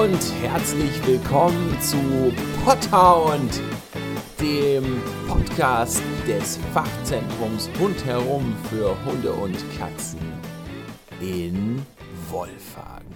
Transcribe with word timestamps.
Und 0.00 0.32
herzlich 0.40 1.06
willkommen 1.06 1.78
zu 1.82 2.32
Pothound, 2.64 3.60
dem 4.40 5.02
Podcast 5.28 6.02
des 6.26 6.56
Fachzentrums 6.72 7.68
rundherum 7.78 8.56
für 8.70 8.96
Hunde 9.04 9.30
und 9.30 9.58
Katzen 9.76 10.18
in 11.20 11.84
Wolfhagen. 12.30 13.14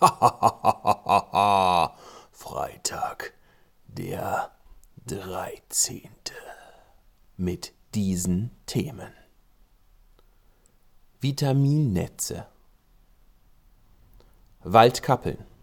Freitag, 2.32 3.32
der 3.86 4.50
13. 5.06 6.02
mit 7.38 7.72
diesen 7.94 8.50
Themen. 8.66 9.14
Vitaminnetze. 11.22 12.46
Waldkappeln. 14.64 15.57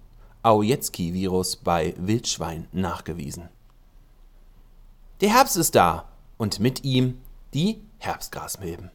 Aujetski-Virus 0.46 1.56
bei 1.56 1.96
Wildschwein 1.98 2.68
nachgewiesen. 2.72 3.50
Der 5.22 5.30
Herbst 5.30 5.58
ist 5.58 5.74
da 5.76 6.08
und 6.38 6.60
mit 6.60 6.84
ihm 6.84 7.20
die 7.54 7.82
Herbstgrasmilben. 7.98 8.92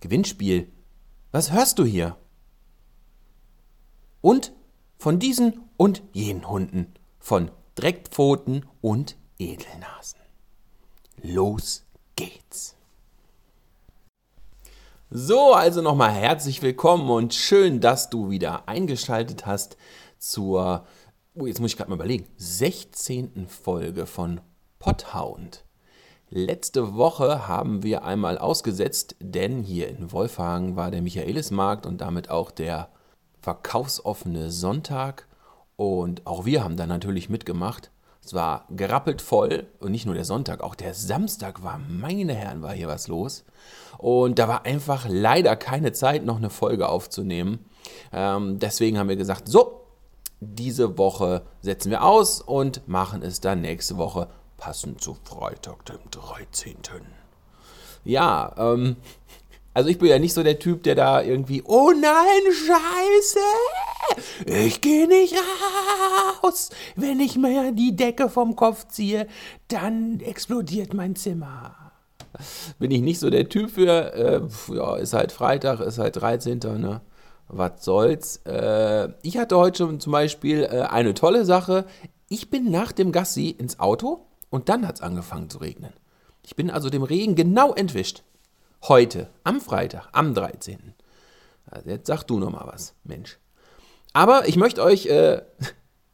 Gewinnspiel. 0.00 0.70
Was 1.32 1.50
hörst 1.50 1.78
du 1.78 1.84
hier? 1.84 2.16
Und 4.20 4.52
von 4.98 5.18
diesen 5.18 5.68
und 5.76 6.02
jenen 6.12 6.48
Hunden, 6.48 6.94
von 7.18 7.50
Dreckpfoten 7.74 8.66
und 8.80 9.16
Edelnasen. 9.38 10.20
Los 11.22 11.84
geht's. 12.16 12.77
So, 15.10 15.54
also 15.54 15.80
nochmal 15.80 16.10
herzlich 16.10 16.60
willkommen 16.60 17.08
und 17.08 17.32
schön, 17.32 17.80
dass 17.80 18.10
du 18.10 18.28
wieder 18.28 18.68
eingeschaltet 18.68 19.46
hast 19.46 19.78
zur, 20.18 20.84
oh, 21.34 21.46
jetzt 21.46 21.60
muss 21.60 21.70
ich 21.70 21.78
gerade 21.78 21.88
mal 21.88 21.96
überlegen, 21.96 22.26
16. 22.36 23.46
Folge 23.48 24.04
von 24.04 24.42
Pothound. 24.78 25.64
Letzte 26.28 26.94
Woche 26.94 27.48
haben 27.48 27.82
wir 27.82 28.04
einmal 28.04 28.36
ausgesetzt, 28.36 29.16
denn 29.18 29.62
hier 29.62 29.88
in 29.88 30.12
Wolfhagen 30.12 30.76
war 30.76 30.90
der 30.90 31.00
Michaelismarkt 31.00 31.86
und 31.86 32.02
damit 32.02 32.28
auch 32.28 32.50
der 32.50 32.90
verkaufsoffene 33.40 34.50
Sonntag. 34.50 35.26
Und 35.76 36.26
auch 36.26 36.44
wir 36.44 36.62
haben 36.62 36.76
da 36.76 36.86
natürlich 36.86 37.30
mitgemacht. 37.30 37.90
Es 38.22 38.34
war 38.34 38.66
gerappelt 38.68 39.22
voll 39.22 39.68
und 39.80 39.90
nicht 39.90 40.04
nur 40.04 40.14
der 40.14 40.26
Sonntag, 40.26 40.62
auch 40.62 40.74
der 40.74 40.92
Samstag 40.92 41.62
war, 41.62 41.78
meine 41.78 42.34
Herren, 42.34 42.60
war 42.60 42.74
hier 42.74 42.88
was 42.88 43.08
los. 43.08 43.46
Und 43.98 44.38
da 44.38 44.48
war 44.48 44.64
einfach 44.64 45.06
leider 45.08 45.56
keine 45.56 45.92
Zeit, 45.92 46.24
noch 46.24 46.36
eine 46.36 46.50
Folge 46.50 46.88
aufzunehmen. 46.88 47.64
Ähm, 48.12 48.58
deswegen 48.58 48.98
haben 48.98 49.08
wir 49.08 49.16
gesagt, 49.16 49.48
so, 49.48 49.82
diese 50.40 50.96
Woche 50.98 51.42
setzen 51.60 51.90
wir 51.90 52.04
aus 52.04 52.40
und 52.40 52.86
machen 52.88 53.22
es 53.22 53.40
dann 53.40 53.60
nächste 53.60 53.96
Woche 53.96 54.28
passend 54.56 55.00
zu 55.00 55.16
Freitag, 55.24 55.84
dem 55.86 55.98
13. 56.10 56.76
Ja, 58.04 58.54
ähm, 58.56 58.96
also 59.74 59.90
ich 59.90 59.98
bin 59.98 60.08
ja 60.08 60.18
nicht 60.18 60.34
so 60.34 60.42
der 60.42 60.58
Typ, 60.58 60.82
der 60.84 60.94
da 60.94 61.22
irgendwie, 61.22 61.62
oh 61.64 61.90
nein, 61.90 62.52
scheiße, 62.52 63.38
ich 64.46 64.80
gehe 64.80 65.06
nicht 65.06 65.34
raus. 66.42 66.70
Wenn 66.96 67.20
ich 67.20 67.36
mir 67.36 67.72
die 67.72 67.94
Decke 67.94 68.28
vom 68.28 68.56
Kopf 68.56 68.88
ziehe, 68.88 69.26
dann 69.68 70.20
explodiert 70.20 70.94
mein 70.94 71.16
Zimmer. 71.16 71.87
Bin 72.78 72.90
ich 72.90 73.00
nicht 73.00 73.18
so 73.18 73.30
der 73.30 73.48
Typ 73.48 73.70
für, 73.70 74.14
äh, 74.14 74.40
ja, 74.74 74.96
ist 74.96 75.12
halt 75.12 75.32
Freitag, 75.32 75.80
ist 75.80 75.98
halt 75.98 76.16
13. 76.16 76.58
Ne? 76.58 77.00
Was 77.48 77.84
soll's. 77.84 78.38
Äh, 78.44 79.10
ich 79.22 79.38
hatte 79.38 79.56
heute 79.56 79.78
schon 79.78 80.00
zum 80.00 80.12
Beispiel 80.12 80.64
äh, 80.64 80.82
eine 80.82 81.14
tolle 81.14 81.44
Sache. 81.44 81.86
Ich 82.28 82.50
bin 82.50 82.70
nach 82.70 82.92
dem 82.92 83.12
Gassi 83.12 83.48
ins 83.50 83.80
Auto 83.80 84.26
und 84.50 84.68
dann 84.68 84.86
hat 84.86 84.96
es 84.96 85.00
angefangen 85.00 85.50
zu 85.50 85.58
regnen. 85.58 85.92
Ich 86.44 86.56
bin 86.56 86.70
also 86.70 86.90
dem 86.90 87.02
Regen 87.02 87.34
genau 87.34 87.74
entwischt. 87.74 88.22
Heute, 88.86 89.28
am 89.44 89.60
Freitag, 89.60 90.08
am 90.12 90.34
13. 90.34 90.94
Also 91.66 91.90
jetzt 91.90 92.06
sag 92.06 92.22
du 92.24 92.38
noch 92.38 92.50
mal 92.50 92.66
was, 92.66 92.94
Mensch. 93.04 93.38
Aber 94.12 94.48
ich 94.48 94.56
möchte 94.56 94.82
euch 94.82 95.06
äh, 95.06 95.42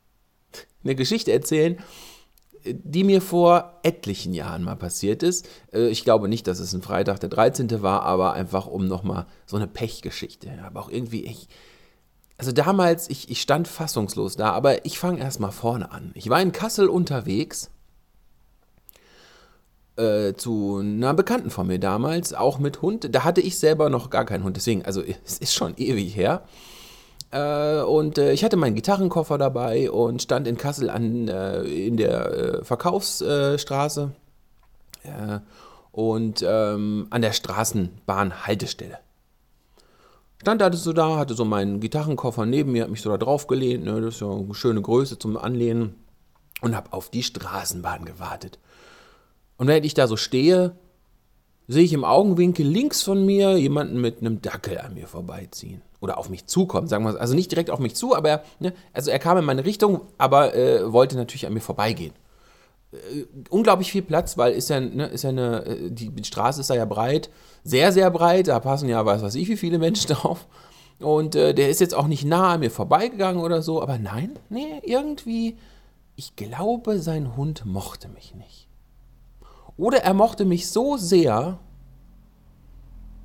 eine 0.84 0.94
Geschichte 0.94 1.32
erzählen, 1.32 1.78
die 2.64 3.04
mir 3.04 3.20
vor 3.20 3.78
etlichen 3.82 4.32
Jahren 4.32 4.62
mal 4.62 4.76
passiert 4.76 5.22
ist. 5.22 5.48
Äh, 5.72 5.88
ich 5.88 6.04
glaube 6.04 6.28
nicht, 6.28 6.47
dass 6.47 6.58
es 6.58 6.72
ein 6.72 6.82
Freitag 6.82 7.20
der 7.20 7.28
13. 7.28 7.82
war, 7.82 8.02
aber 8.02 8.32
einfach 8.32 8.66
um 8.66 8.86
nochmal 8.86 9.26
so 9.47 9.56
eine 9.56 9.66
Pechgeschichte. 9.66 10.48
Aber 10.64 10.80
auch 10.80 10.91
irgendwie, 10.91 11.25
ich, 11.25 11.48
also 12.38 12.52
damals, 12.52 13.08
ich, 13.10 13.30
ich 13.30 13.41
stand 13.41 13.69
fassungslos 13.69 14.36
da, 14.36 14.52
aber 14.52 14.84
ich 14.86 14.98
fange 14.98 15.20
erstmal 15.20 15.52
vorne 15.52 15.92
an. 15.92 16.12
Ich 16.14 16.28
war 16.30 16.41
in 16.41 16.52
Kassel 16.52 16.88
unterwegs 16.88 17.70
äh, 19.96 20.34
zu 20.34 20.78
einer 20.82 21.14
Bekannten 21.14 21.50
von 21.50 21.66
mir 21.66 21.78
damals, 21.78 22.34
auch 22.34 22.58
mit 22.58 22.82
Hund. 22.82 23.08
Da 23.14 23.25
hatte 23.25 23.41
ich 23.41 23.58
selber 23.58 23.91
noch 23.91 24.10
gar 24.10 24.25
keinen 24.25 24.44
Hund, 24.44 24.56
deswegen, 24.56 24.84
also 24.84 25.02
es 25.02 25.38
ist 25.38 25.54
schon 25.54 25.75
ewig 25.76 26.16
her. 26.16 26.42
Äh, 27.34 27.82
und 27.82 28.16
äh, 28.16 28.32
ich 28.32 28.44
hatte 28.44 28.56
meinen 28.56 28.76
Gitarrenkoffer 28.76 29.38
dabei 29.38 29.90
und 29.90 30.22
stand 30.22 30.46
in 30.46 30.56
Kassel 30.56 30.88
an, 30.88 31.26
äh, 31.26 31.62
in 31.62 31.96
der 31.96 32.60
Verkaufsstraße 32.62 34.12
und 35.90 36.44
ähm, 36.46 37.06
an 37.10 37.22
der 37.22 37.32
Straßenbahnhaltestelle. 37.32 38.98
Stand 40.40 40.60
da 40.60 40.72
so 40.72 40.92
da, 40.92 41.16
hatte 41.16 41.34
so 41.34 41.44
meinen 41.44 41.80
Gitarrenkoffer 41.80 42.46
neben 42.46 42.72
mir, 42.72 42.84
hab 42.84 42.90
mich 42.90 43.02
so 43.02 43.10
da 43.10 43.18
drauf 43.18 43.46
gelehnt, 43.48 43.84
ne, 43.84 44.00
das 44.00 44.14
ist 44.14 44.20
ja 44.20 44.30
eine 44.30 44.54
schöne 44.54 44.80
Größe 44.80 45.18
zum 45.18 45.36
Anlehnen 45.36 45.96
und 46.60 46.76
habe 46.76 46.92
auf 46.92 47.10
die 47.10 47.22
Straßenbahn 47.22 48.04
gewartet. 48.04 48.58
Und 49.58 49.66
während 49.66 49.84
ich 49.84 49.94
da 49.94 50.06
so 50.06 50.16
stehe, 50.16 50.76
sehe 51.66 51.84
ich 51.84 51.92
im 51.92 52.04
Augenwinkel 52.04 52.66
links 52.66 53.02
von 53.02 53.25
mir 53.25 53.56
jemanden 53.56 54.00
mit 54.00 54.20
einem 54.20 54.42
Dackel 54.42 54.78
an 54.78 54.94
mir 54.94 55.06
vorbeiziehen. 55.06 55.82
Oder 56.00 56.19
auf 56.19 56.28
mich 56.28 56.47
zukommen, 56.47 56.86
sagen 56.86 57.04
wir 57.04 57.12
mal. 57.12 57.19
Also 57.19 57.34
nicht 57.34 57.50
direkt 57.50 57.70
auf 57.70 57.78
mich 57.78 57.94
zu, 57.94 58.14
aber 58.14 58.28
er, 58.28 58.44
ne, 58.60 58.75
also 58.92 59.10
er 59.10 59.19
kam 59.19 59.38
in 59.38 59.44
meine 59.44 59.64
Richtung, 59.64 60.02
aber 60.19 60.54
äh, 60.54 60.92
wollte 60.92 61.16
natürlich 61.16 61.47
an 61.47 61.54
mir 61.54 61.60
vorbeigehen. 61.60 62.12
Äh, 62.92 63.25
unglaublich 63.48 63.91
viel 63.91 64.02
Platz, 64.02 64.36
weil 64.36 64.52
ist 64.52 64.69
ja, 64.69 64.80
ne, 64.80 65.06
ist 65.06 65.25
ja 65.25 65.30
eine, 65.30 65.64
äh, 65.64 65.91
die 65.91 66.12
Straße 66.22 66.60
ist 66.60 66.69
da 66.69 66.75
ja 66.75 66.84
breit, 66.84 67.30
sehr, 67.62 67.92
sehr 67.92 68.10
breit, 68.10 68.48
da 68.48 68.60
passen 68.60 68.88
ja, 68.88 69.04
weiß 69.04 69.22
was 69.22 69.34
ich, 69.34 69.48
wie 69.48 69.56
viele 69.56 69.78
Menschen 69.78 70.08
drauf. 70.14 70.46
Und 71.00 71.34
äh, 71.34 71.54
der 71.54 71.70
ist 71.70 71.81
jetzt 71.81 71.94
auch 71.94 72.06
nicht 72.06 72.25
nah 72.25 72.52
an 72.52 72.60
mir 72.60 72.70
vorbeigegangen 72.70 73.42
oder 73.42 73.62
so, 73.62 73.82
aber 73.82 73.98
nein, 73.98 74.38
nee, 74.50 74.81
irgendwie, 74.82 75.56
ich 76.16 76.36
glaube, 76.36 76.98
sein 76.98 77.36
Hund 77.36 77.64
mochte 77.64 78.08
mich 78.08 78.34
nicht. 78.34 78.69
Oder 79.76 80.02
er 80.02 80.14
mochte 80.14 80.44
mich 80.44 80.70
so 80.70 80.96
sehr, 80.96 81.58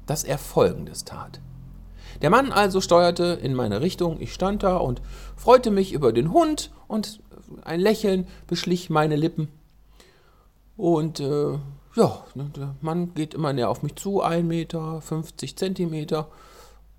dass 0.05 0.23
er 0.23 0.37
Folgendes 0.37 1.05
tat. 1.05 1.39
Der 2.21 2.29
Mann 2.29 2.51
also 2.51 2.81
steuerte 2.81 3.39
in 3.41 3.53
meine 3.53 3.81
Richtung, 3.81 4.19
ich 4.19 4.33
stand 4.33 4.63
da 4.63 4.77
und 4.77 5.01
freute 5.35 5.71
mich 5.71 5.93
über 5.93 6.11
den 6.11 6.33
Hund 6.33 6.71
und 6.88 7.21
ein 7.63 7.79
Lächeln 7.79 8.27
beschlich 8.47 8.89
meine 8.89 9.15
Lippen. 9.15 9.47
Und 10.75 11.19
äh, 11.19 11.57
ja, 11.95 12.23
ne, 12.35 12.51
der 12.55 12.75
Mann 12.81 13.13
geht 13.13 13.33
immer 13.33 13.53
näher 13.53 13.69
auf 13.69 13.83
mich 13.83 13.95
zu, 13.95 14.21
1 14.21 14.45
Meter, 14.45 15.01
50 15.01 15.57
Zentimeter, 15.57 16.29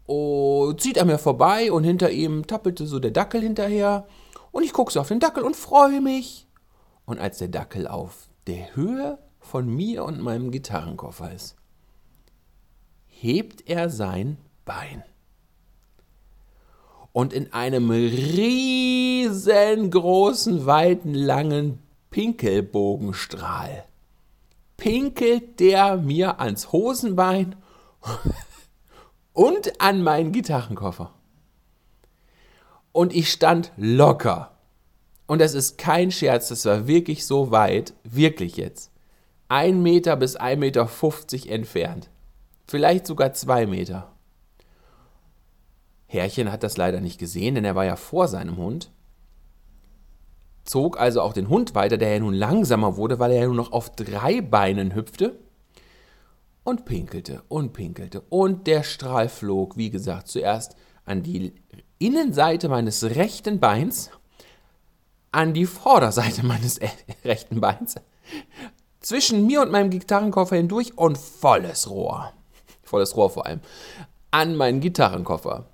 und 0.06 0.81
zieht 0.81 0.99
an 0.99 1.06
mir 1.06 1.19
vorbei 1.19 1.71
und 1.71 1.84
hinter 1.84 2.10
ihm 2.10 2.47
tappelte 2.47 2.87
so 2.87 2.99
der 2.99 3.12
Dackel 3.12 3.42
hinterher. 3.42 4.07
Und 4.51 4.65
ich 4.65 4.72
gucke 4.72 4.92
so 4.92 5.01
auf 5.01 5.09
den 5.09 5.21
Dackel 5.21 5.45
und 5.45 5.54
freue 5.54 6.01
mich. 6.01 6.48
Und 7.04 7.21
als 7.21 7.39
der 7.39 7.48
Dackel 7.48 7.86
auf 7.86 8.28
der 8.47 8.75
Höhe 8.75 9.19
von 9.51 9.69
mir 9.69 10.05
und 10.05 10.21
meinem 10.21 10.53
Gitarrenkoffer 10.53 11.33
ist, 11.33 11.57
hebt 13.09 13.69
er 13.69 13.91
sein 13.91 14.37
Bein. 14.65 15.03
Und 17.13 17.33
in 17.33 17.53
einem 17.53 17.91
riesengroßen, 17.91 20.67
weiten, 20.67 21.15
langen 21.15 21.81
Pinkelbogenstrahl 22.11 23.87
pinkelt 24.77 25.59
der 25.59 25.97
mir 25.97 26.39
ans 26.41 26.71
Hosenbein 26.71 27.57
und 29.33 29.81
an 29.81 30.05
meinen 30.05 30.31
Gitarrenkoffer. 30.31 31.13
Und 32.93 33.13
ich 33.13 33.33
stand 33.33 33.73
locker. 33.77 34.53
Und 35.27 35.41
das 35.41 35.55
ist 35.55 35.77
kein 35.77 36.13
Scherz, 36.13 36.47
das 36.49 36.65
war 36.65 36.87
wirklich 36.87 37.27
so 37.27 37.51
weit, 37.51 37.95
wirklich 38.05 38.57
jetzt, 38.57 38.93
1 39.51 39.77
Meter 39.77 40.17
bis 40.17 40.39
1,50 40.39 40.57
Meter 40.57 41.53
entfernt. 41.53 42.09
Vielleicht 42.69 43.05
sogar 43.07 43.33
2 43.33 43.67
Meter. 43.67 44.13
Herrchen 46.07 46.53
hat 46.53 46.63
das 46.63 46.77
leider 46.77 47.01
nicht 47.01 47.19
gesehen, 47.19 47.57
denn 47.57 47.65
er 47.65 47.75
war 47.75 47.85
ja 47.85 47.97
vor 47.97 48.29
seinem 48.29 48.57
Hund. 48.57 48.93
Zog 50.65 51.01
also 51.01 51.21
auch 51.21 51.33
den 51.33 51.49
Hund 51.49 51.75
weiter, 51.75 51.99
der 51.99 52.13
ja 52.13 52.21
nun 52.21 52.35
langsamer 52.35 52.97
wurde, 52.97 53.19
weil 53.19 53.33
er 53.33 53.41
ja 53.41 53.47
nur 53.47 53.57
noch 53.57 53.73
auf 53.73 53.91
drei 53.91 54.41
Beinen 54.41 54.95
hüpfte. 54.95 55.41
Und 56.63 56.85
pinkelte 56.85 57.43
und 57.49 57.73
pinkelte. 57.73 58.21
Und 58.29 58.69
der 58.69 58.85
Strahl 58.85 59.29
flog, 59.29 59.77
wie 59.77 59.91
gesagt, 59.91 60.29
zuerst 60.29 60.77
an 61.05 61.25
die 61.25 61.55
Innenseite 61.99 62.69
meines 62.69 63.03
rechten 63.03 63.59
Beins, 63.59 64.11
an 65.33 65.55
die 65.55 65.67
Vorderseite 65.67 66.47
meines 66.47 66.79
rechten 67.25 67.61
Beins, 67.61 67.97
zwischen 69.01 69.47
mir 69.47 69.63
und 69.63 69.71
meinem 69.71 69.91
Gitarrenkoffer 69.91 70.57
hindurch 70.57 70.97
und 70.97 71.19
volles 71.19 71.91
Rohr. 71.91 72.33
Volles 72.83 73.17
Rohr 73.17 73.31
vor 73.31 73.47
allem. 73.47 73.61
An 74.31 74.57
meinen 74.57 74.81
Gitarrenkoffer. 74.81 75.67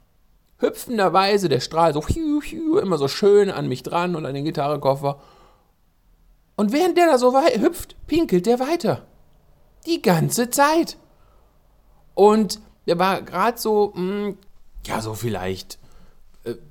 Hüpfenderweise 0.59 1.49
der 1.49 1.61
Strahl 1.61 1.93
so 1.93 2.07
hiu, 2.07 2.41
hiu, 2.41 2.79
immer 2.79 2.97
so 2.97 3.09
schön 3.09 3.51
an 3.51 3.69
mich 3.69 3.83
dran 3.83 4.17
und 4.17 4.25
an 4.25 4.35
den 4.35 4.45
Gitarrenkoffer. 4.45 5.21
Und 6.57 6.73
während 6.73 6.97
der 6.97 7.07
da 7.07 7.19
so 7.19 7.39
hüpft, 7.39 7.97
pinkelt 8.07 8.47
der 8.47 8.59
weiter. 8.61 9.07
Die 9.87 10.01
ganze 10.01 10.49
Zeit. 10.49 10.97
Und 12.15 12.61
der 12.87 12.99
war 12.99 13.21
gerade 13.21 13.59
so, 13.59 13.93
mh, 13.95 14.01
hm, 14.01 14.39
ja, 14.87 15.01
so 15.03 15.15
vielleicht 15.15 15.79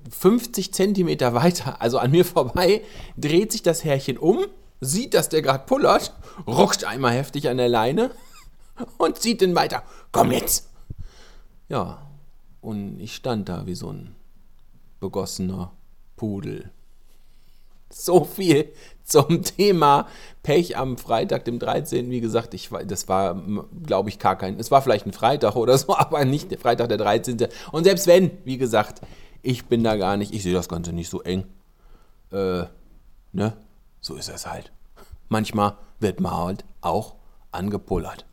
50 0.09 0.67
äh, 0.67 0.71
Zentimeter 0.71 1.33
weiter, 1.33 1.81
also 1.81 1.99
an 1.99 2.11
mir 2.11 2.25
vorbei, 2.25 2.81
dreht 3.17 3.51
sich 3.51 3.61
das 3.61 3.83
Härchen 3.83 4.17
um, 4.17 4.45
sieht, 4.85 5.13
dass 5.13 5.29
der 5.29 5.41
gerade 5.41 5.65
pullert, 5.65 6.13
ruckt 6.47 6.83
einmal 6.83 7.13
heftig 7.13 7.49
an 7.49 7.57
der 7.57 7.69
Leine 7.69 8.11
und 8.97 9.19
zieht 9.19 9.41
den 9.41 9.55
weiter. 9.55 9.83
Komm 10.11 10.31
jetzt! 10.31 10.69
Ja, 11.67 12.05
und 12.61 12.99
ich 12.99 13.15
stand 13.15 13.49
da 13.49 13.65
wie 13.65 13.75
so 13.75 13.91
ein 13.91 14.15
begossener 14.99 15.71
Pudel. 16.15 16.71
So 17.89 18.23
viel 18.23 18.73
zum 19.03 19.43
Thema 19.43 20.07
Pech 20.43 20.77
am 20.77 20.97
Freitag, 20.97 21.45
dem 21.45 21.59
13. 21.59 22.09
Wie 22.09 22.21
gesagt, 22.21 22.53
ich, 22.53 22.69
das 22.85 23.07
war, 23.07 23.41
glaube 23.83 24.09
ich, 24.09 24.19
gar 24.19 24.37
kein. 24.37 24.59
Es 24.59 24.71
war 24.71 24.81
vielleicht 24.81 25.05
ein 25.05 25.13
Freitag 25.13 25.55
oder 25.55 25.77
so, 25.77 25.95
aber 25.97 26.25
nicht 26.25 26.51
der 26.51 26.57
Freitag, 26.57 26.89
der 26.89 26.97
13. 26.97 27.47
Und 27.71 27.83
selbst 27.83 28.07
wenn, 28.07 28.31
wie 28.43 28.57
gesagt, 28.57 29.01
ich 29.41 29.65
bin 29.65 29.83
da 29.83 29.95
gar 29.95 30.17
nicht, 30.17 30.33
ich 30.33 30.43
sehe 30.43 30.53
das 30.53 30.67
Ganze 30.67 30.91
nicht 30.91 31.09
so 31.09 31.21
eng. 31.21 31.45
Äh, 32.31 32.63
ne? 33.31 33.57
So 34.01 34.15
ist 34.15 34.29
es 34.29 34.47
halt. 34.47 34.71
Manchmal 35.29 35.77
wird 35.99 36.19
man 36.19 36.35
halt 36.35 36.65
auch 36.81 37.15
angepullert. 37.51 38.25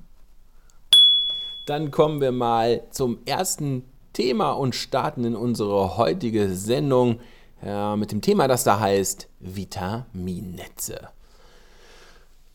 Dann 1.67 1.91
kommen 1.91 2.21
wir 2.21 2.33
mal 2.33 2.83
zum 2.91 3.19
ersten 3.25 3.85
Thema 4.13 4.53
und 4.53 4.75
starten 4.75 5.25
in 5.25 5.37
unsere 5.37 5.97
heutige 5.97 6.55
Sendung 6.55 7.21
ja, 7.65 7.97
mit 7.97 8.13
dem 8.13 8.21
Thema, 8.21 8.49
das 8.49 8.65
da 8.65 8.81
heißt 8.81 9.29
Vitaminnetze. 9.41 11.09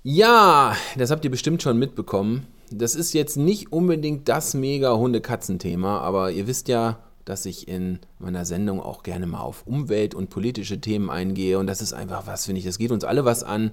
Ja, 0.04 0.76
das 0.98 1.12
habt 1.12 1.26
ihr 1.26 1.32
bestimmt 1.32 1.62
schon 1.62 1.78
mitbekommen. 1.78 2.48
Das 2.70 2.96
ist 2.96 3.14
jetzt 3.14 3.38
nicht 3.38 3.72
unbedingt 3.72 4.28
das 4.28 4.54
mega 4.54 4.96
Hunde-Katzen-Thema, 4.96 6.02
aber 6.02 6.32
ihr 6.32 6.48
wisst 6.48 6.68
ja, 6.68 7.00
dass 7.24 7.46
ich 7.46 7.68
in 7.68 8.00
meiner 8.20 8.46
Sendung 8.46 8.82
auch 8.82 9.04
gerne 9.04 9.28
mal 9.28 9.42
auf 9.42 9.66
Umwelt- 9.66 10.16
und 10.16 10.30
politische 10.30 10.80
Themen 10.80 11.10
eingehe. 11.10 11.60
Und 11.60 11.68
das 11.68 11.82
ist 11.82 11.94
einfach 11.94 12.26
was, 12.26 12.46
finde 12.46 12.60
ich, 12.60 12.66
das 12.66 12.78
geht 12.78 12.92
uns 12.92 13.04
alle 13.04 13.26
was 13.26 13.44
an. 13.44 13.72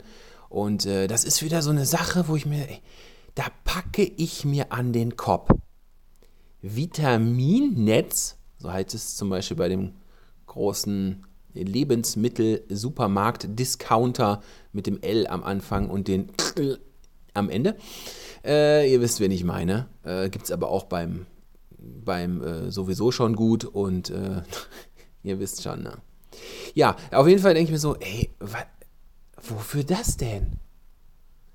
Und 0.49 0.87
äh, 0.87 1.07
das 1.07 1.25
ist 1.25 1.43
wieder 1.43 1.61
so 1.63 1.71
eine 1.71 1.87
Sache, 1.87 2.29
wo 2.29 2.37
ich 2.37 2.47
mir, 2.47 2.69
ey, 2.69 2.81
da 3.35 3.45
packe 3.65 4.05
ich 4.05 4.45
mir 4.45 4.71
an 4.73 4.93
den 4.93 5.17
Kopf. 5.17 5.51
Vitaminnetz, 6.63 8.37
so 8.59 8.73
heißt 8.73 8.95
es 8.95 9.17
zum 9.17 9.31
Beispiel 9.31 9.57
bei 9.57 9.69
dem 9.69 9.95
großen 10.47 11.27
Lebensmittel-Supermarkt-Discounter 11.53 14.41
mit 14.73 14.87
dem 14.87 15.03
L 15.03 15.27
am 15.27 15.43
Anfang 15.45 15.91
und 15.91 16.09
den 16.09 16.31
am 17.35 17.51
Ende. 17.51 17.77
Äh, 18.45 18.91
ihr 18.93 19.01
wisst, 19.01 19.21
wen 19.21 19.31
ich 19.31 19.45
meine. 19.45 19.89
Äh, 20.05 20.31
Gibt 20.31 20.47
es 20.47 20.53
aber 20.53 20.69
auch 20.69 20.85
beim, 20.85 21.27
beim 21.79 22.43
äh, 22.43 22.71
sowieso 22.71 23.11
schon 23.11 23.37
gut 23.37 23.65
und 23.65 24.11
äh, 24.11 24.43
ihr 25.23 25.41
wisst 25.41 25.63
schon, 25.63 25.83
ne? 25.83 25.99
Ja, 26.75 26.97
auf 27.13 27.29
jeden 27.29 27.41
Fall 27.41 27.55
denke 27.55 27.69
ich 27.69 27.73
mir 27.73 27.79
so, 27.79 27.95
ey, 27.97 28.35
wofür 29.51 29.85
das 29.85 30.17
denn? 30.17 30.53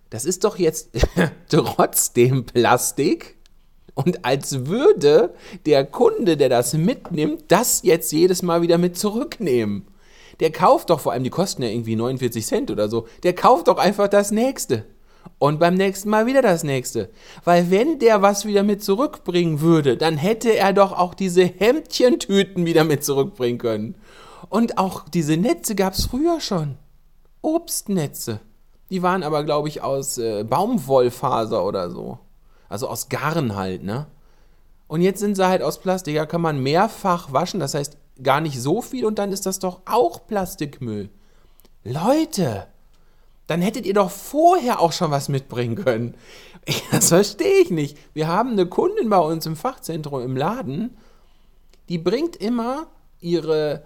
Das 0.10 0.26
ist 0.26 0.44
doch 0.44 0.58
jetzt 0.58 0.90
trotzdem 1.50 2.46
Plastik. 2.46 3.38
Und 3.94 4.24
als 4.26 4.66
würde 4.66 5.34
der 5.66 5.86
Kunde, 5.86 6.38
der 6.38 6.50
das 6.50 6.74
mitnimmt, 6.74 7.46
das 7.50 7.82
jetzt 7.84 8.12
jedes 8.12 8.42
Mal 8.42 8.62
wieder 8.62 8.78
mit 8.78 8.98
zurücknehmen. 8.98 9.88
Der 10.40 10.52
kauft 10.52 10.90
doch, 10.90 11.02
vor 11.02 11.12
allem 11.12 11.24
die 11.24 11.30
kosten 11.30 11.64
ja 11.64 11.70
irgendwie 11.70 11.98
49 11.98 12.46
Cent 12.46 12.72
oder 12.72 12.88
so, 12.88 13.08
der 13.24 13.34
kauft 13.34 13.68
doch 13.68 13.78
einfach 13.78 14.08
das 14.08 14.32
nächste. 14.32 14.86
Und 15.38 15.60
beim 15.60 15.76
nächsten 15.76 16.10
Mal 16.10 16.26
wieder 16.26 16.42
das 16.42 16.64
nächste. 16.64 17.10
Weil 17.44 17.72
wenn 17.72 18.00
der 18.00 18.22
was 18.22 18.46
wieder 18.46 18.64
mit 18.64 18.84
zurückbringen 18.84 19.62
würde, 19.62 19.98
dann 19.98 20.18
hätte 20.18 20.56
er 20.56 20.74
doch 20.74 20.94
auch 20.94 21.14
diese 21.14 21.44
Hemdchentüten 21.44 22.66
wieder 22.66 22.84
mit 22.84 23.04
zurückbringen 23.04 23.58
können. 23.58 23.96
Und 24.50 24.78
auch 24.78 25.08
diese 25.10 25.38
Netze 25.38 25.76
gab 25.76 25.94
es 25.94 26.06
früher 26.06 26.40
schon. 26.40 26.78
Obstnetze. 27.42 28.40
Die 28.90 29.04
waren 29.04 29.24
aber, 29.24 29.44
glaube 29.44 29.68
ich, 29.68 29.82
aus 29.82 30.18
äh, 30.18 30.44
Baumwollfaser 30.44 31.64
oder 31.64 31.90
so. 31.92 32.20
Also 32.68 32.88
aus 32.88 33.10
Garn 33.10 33.56
halt, 33.56 33.84
ne? 33.84 34.08
Und 34.88 35.02
jetzt 35.02 35.20
sind 35.20 35.36
sie 35.36 35.48
halt 35.48 35.62
aus 35.62 35.80
Plastik. 35.80 36.16
Da 36.16 36.26
kann 36.26 36.42
man 36.42 36.62
mehrfach 36.62 37.32
waschen, 37.32 37.60
das 37.60 37.76
heißt 37.76 37.98
gar 38.22 38.42
nicht 38.42 38.60
so 38.60 38.82
viel 38.82 39.06
und 39.06 39.20
dann 39.20 39.32
ist 39.32 39.46
das 39.46 39.60
doch 39.60 39.82
auch 39.86 40.26
Plastikmüll. 40.28 41.10
Leute, 41.84 42.68
dann 43.48 43.62
hättet 43.62 43.86
ihr 43.86 43.94
doch 43.94 44.12
vorher 44.12 44.80
auch 44.80 44.92
schon 44.92 45.12
was 45.12 45.30
mitbringen 45.30 45.76
können. 45.76 46.16
Das 46.92 47.08
verstehe 47.08 47.62
ich 47.64 47.72
nicht. 47.72 47.98
Wir 48.14 48.28
haben 48.28 48.52
eine 48.52 48.68
Kundin 48.68 49.10
bei 49.10 49.18
uns 49.18 49.48
im 49.48 49.56
Fachzentrum 49.56 50.22
im 50.22 50.38
Laden, 50.38 50.96
die 51.88 51.98
bringt 51.98 52.36
immer 52.36 52.88
ihre, 53.22 53.84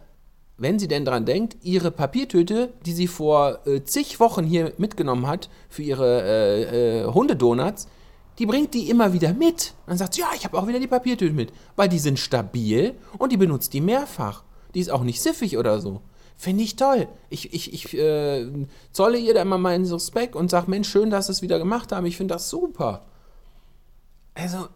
wenn 0.57 0.79
sie 0.79 0.87
denn 0.87 1.05
dran 1.05 1.25
denkt, 1.25 1.57
ihre 1.63 1.91
Papiertüte, 1.91 2.73
die 2.85 2.93
sie 2.93 3.07
vor 3.07 3.65
äh, 3.65 3.83
zig 3.83 4.19
Wochen 4.19 4.45
hier 4.45 4.73
mitgenommen 4.77 5.27
hat 5.27 5.49
für 5.69 5.81
ihre 5.81 6.21
äh, 6.21 7.01
äh, 7.01 7.05
Hundedonuts, 7.05 7.87
die 8.39 8.45
bringt 8.45 8.73
die 8.73 8.89
immer 8.89 9.13
wieder 9.13 9.33
mit. 9.33 9.73
Dann 9.87 9.97
sagt 9.97 10.15
sie, 10.15 10.21
ja, 10.21 10.27
ich 10.35 10.43
habe 10.45 10.57
auch 10.57 10.67
wieder 10.67 10.79
die 10.79 10.87
Papiertüten 10.87 11.35
mit. 11.35 11.51
Weil 11.75 11.89
die 11.89 11.99
sind 11.99 12.19
stabil 12.19 12.95
und 13.17 13.31
die 13.31 13.37
benutzt 13.37 13.73
die 13.73 13.81
mehrfach. 13.81 14.43
Die 14.73 14.79
ist 14.79 14.89
auch 14.89 15.03
nicht 15.03 15.21
siffig 15.21 15.57
oder 15.57 15.79
so. 15.79 16.01
Finde 16.35 16.63
ich 16.63 16.75
toll. 16.75 17.07
Ich, 17.29 17.53
ich, 17.53 17.73
ich 17.73 17.93
äh, 17.97 18.47
zolle 18.91 19.17
ihr 19.17 19.33
da 19.33 19.43
immer 19.43 19.57
meinen 19.57 19.85
Respekt 19.85 20.35
und 20.35 20.49
sage, 20.49 20.69
Mensch, 20.69 20.89
schön, 20.89 21.09
dass 21.09 21.27
sie 21.27 21.31
es 21.31 21.41
wieder 21.41 21.59
gemacht 21.59 21.91
haben. 21.91 22.05
Ich 22.05 22.17
finde 22.17 22.33
das 22.33 22.49
super. 22.49 23.05
Also, 24.33 24.67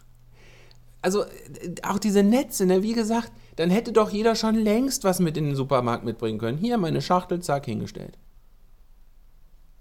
also 1.02 1.24
auch 1.84 1.98
diese 1.98 2.24
Netze, 2.24 2.66
ne, 2.66 2.82
wie 2.82 2.94
gesagt, 2.94 3.32
dann 3.56 3.70
hätte 3.70 3.92
doch 3.92 4.10
jeder 4.10 4.34
schon 4.34 4.54
längst 4.54 5.04
was 5.04 5.20
mit 5.20 5.36
in 5.36 5.44
den 5.46 5.56
Supermarkt 5.56 6.04
mitbringen 6.04 6.38
können. 6.38 6.58
Hier 6.58 6.78
meine 6.78 7.02
Schachtel, 7.02 7.40
zack, 7.40 7.66
hingestellt. 7.66 8.18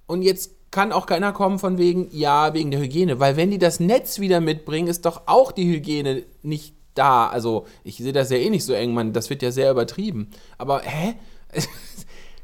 Und 0.08 0.24
jetzt 0.24 0.52
kann 0.72 0.92
auch 0.92 1.06
keiner 1.06 1.32
kommen 1.32 1.60
von 1.60 1.78
wegen, 1.78 2.08
ja, 2.12 2.54
wegen 2.54 2.72
der 2.72 2.82
Hygiene. 2.82 3.20
Weil 3.20 3.38
wenn 3.38 3.52
die 3.52 3.58
das 3.58 3.80
Netz 3.80 4.20
wieder 4.20 4.42
mitbringen, 4.42 4.88
ist 4.88 5.06
doch 5.06 5.24
auch 5.26 5.52
die 5.52 5.70
Hygiene 5.70 6.24
nicht 6.44 6.76
da. 6.96 7.28
Also 7.28 7.66
ich 7.84 7.98
sehe 7.98 8.14
das 8.14 8.30
ja 8.30 8.38
eh 8.38 8.50
nicht 8.50 8.66
so 8.66 8.74
eng, 8.74 8.94
man, 8.94 9.14
das 9.14 9.30
wird 9.30 9.42
ja 9.42 9.52
sehr 9.52 9.72
übertrieben. 9.72 10.30
Aber 10.58 10.82
hä? 10.82 11.16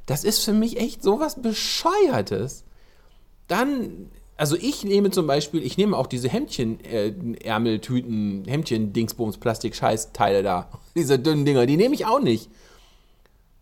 Das 0.08 0.24
ist 0.24 0.46
für 0.46 0.54
mich 0.54 0.80
echt 0.80 1.04
sowas 1.04 1.42
Bescheuertes. 1.42 2.64
Dann, 3.50 4.10
also 4.38 4.56
ich 4.56 4.84
nehme 4.84 5.12
zum 5.12 5.28
Beispiel, 5.28 5.64
ich 5.64 5.78
nehme 5.78 5.98
auch 5.98 6.08
diese 6.08 6.30
Hemdchen, 6.30 6.80
äh, 6.86 7.14
Ärmeltüten, 7.44 8.46
Hemdchen, 8.48 8.94
Dingsbums, 8.94 9.38
Plastik-Scheißteile 9.38 10.44
da. 10.44 10.70
Diese 10.96 11.20
dünnen 11.20 11.46
Dinger, 11.46 11.66
die 11.66 11.78
nehme 11.78 11.96
ich 11.96 12.06
auch 12.06 12.22
nicht 12.22 12.50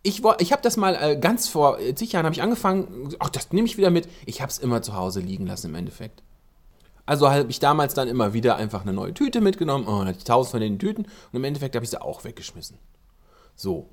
ich, 0.06 0.22
ich 0.38 0.52
habe 0.52 0.62
das 0.62 0.76
mal 0.76 0.94
äh, 0.94 1.16
ganz 1.16 1.48
vor 1.48 1.80
äh, 1.80 1.94
zig 1.94 2.12
Jahren 2.12 2.26
habe 2.26 2.34
ich 2.34 2.42
angefangen, 2.42 3.14
ach, 3.18 3.28
das 3.28 3.52
nehme 3.52 3.66
ich 3.66 3.76
wieder 3.76 3.90
mit. 3.90 4.08
Ich 4.24 4.40
habe 4.40 4.50
es 4.50 4.58
immer 4.58 4.80
zu 4.80 4.94
Hause 4.94 5.18
liegen 5.18 5.46
lassen 5.46 5.66
im 5.66 5.74
Endeffekt. 5.74 6.22
Also 7.06 7.28
habe 7.28 7.50
ich 7.50 7.58
damals 7.58 7.94
dann 7.94 8.06
immer 8.06 8.32
wieder 8.32 8.56
einfach 8.56 8.82
eine 8.82 8.92
neue 8.92 9.14
Tüte 9.14 9.40
mitgenommen 9.40 9.86
oh, 9.88 10.04
hatte 10.04 10.24
tausend 10.24 10.52
von 10.52 10.60
den 10.60 10.78
Tüten 10.78 11.04
und 11.04 11.10
im 11.32 11.44
Endeffekt 11.44 11.74
habe 11.74 11.84
ich 11.84 11.90
sie 11.90 12.00
auch 12.00 12.22
weggeschmissen. 12.22 12.78
So. 13.56 13.88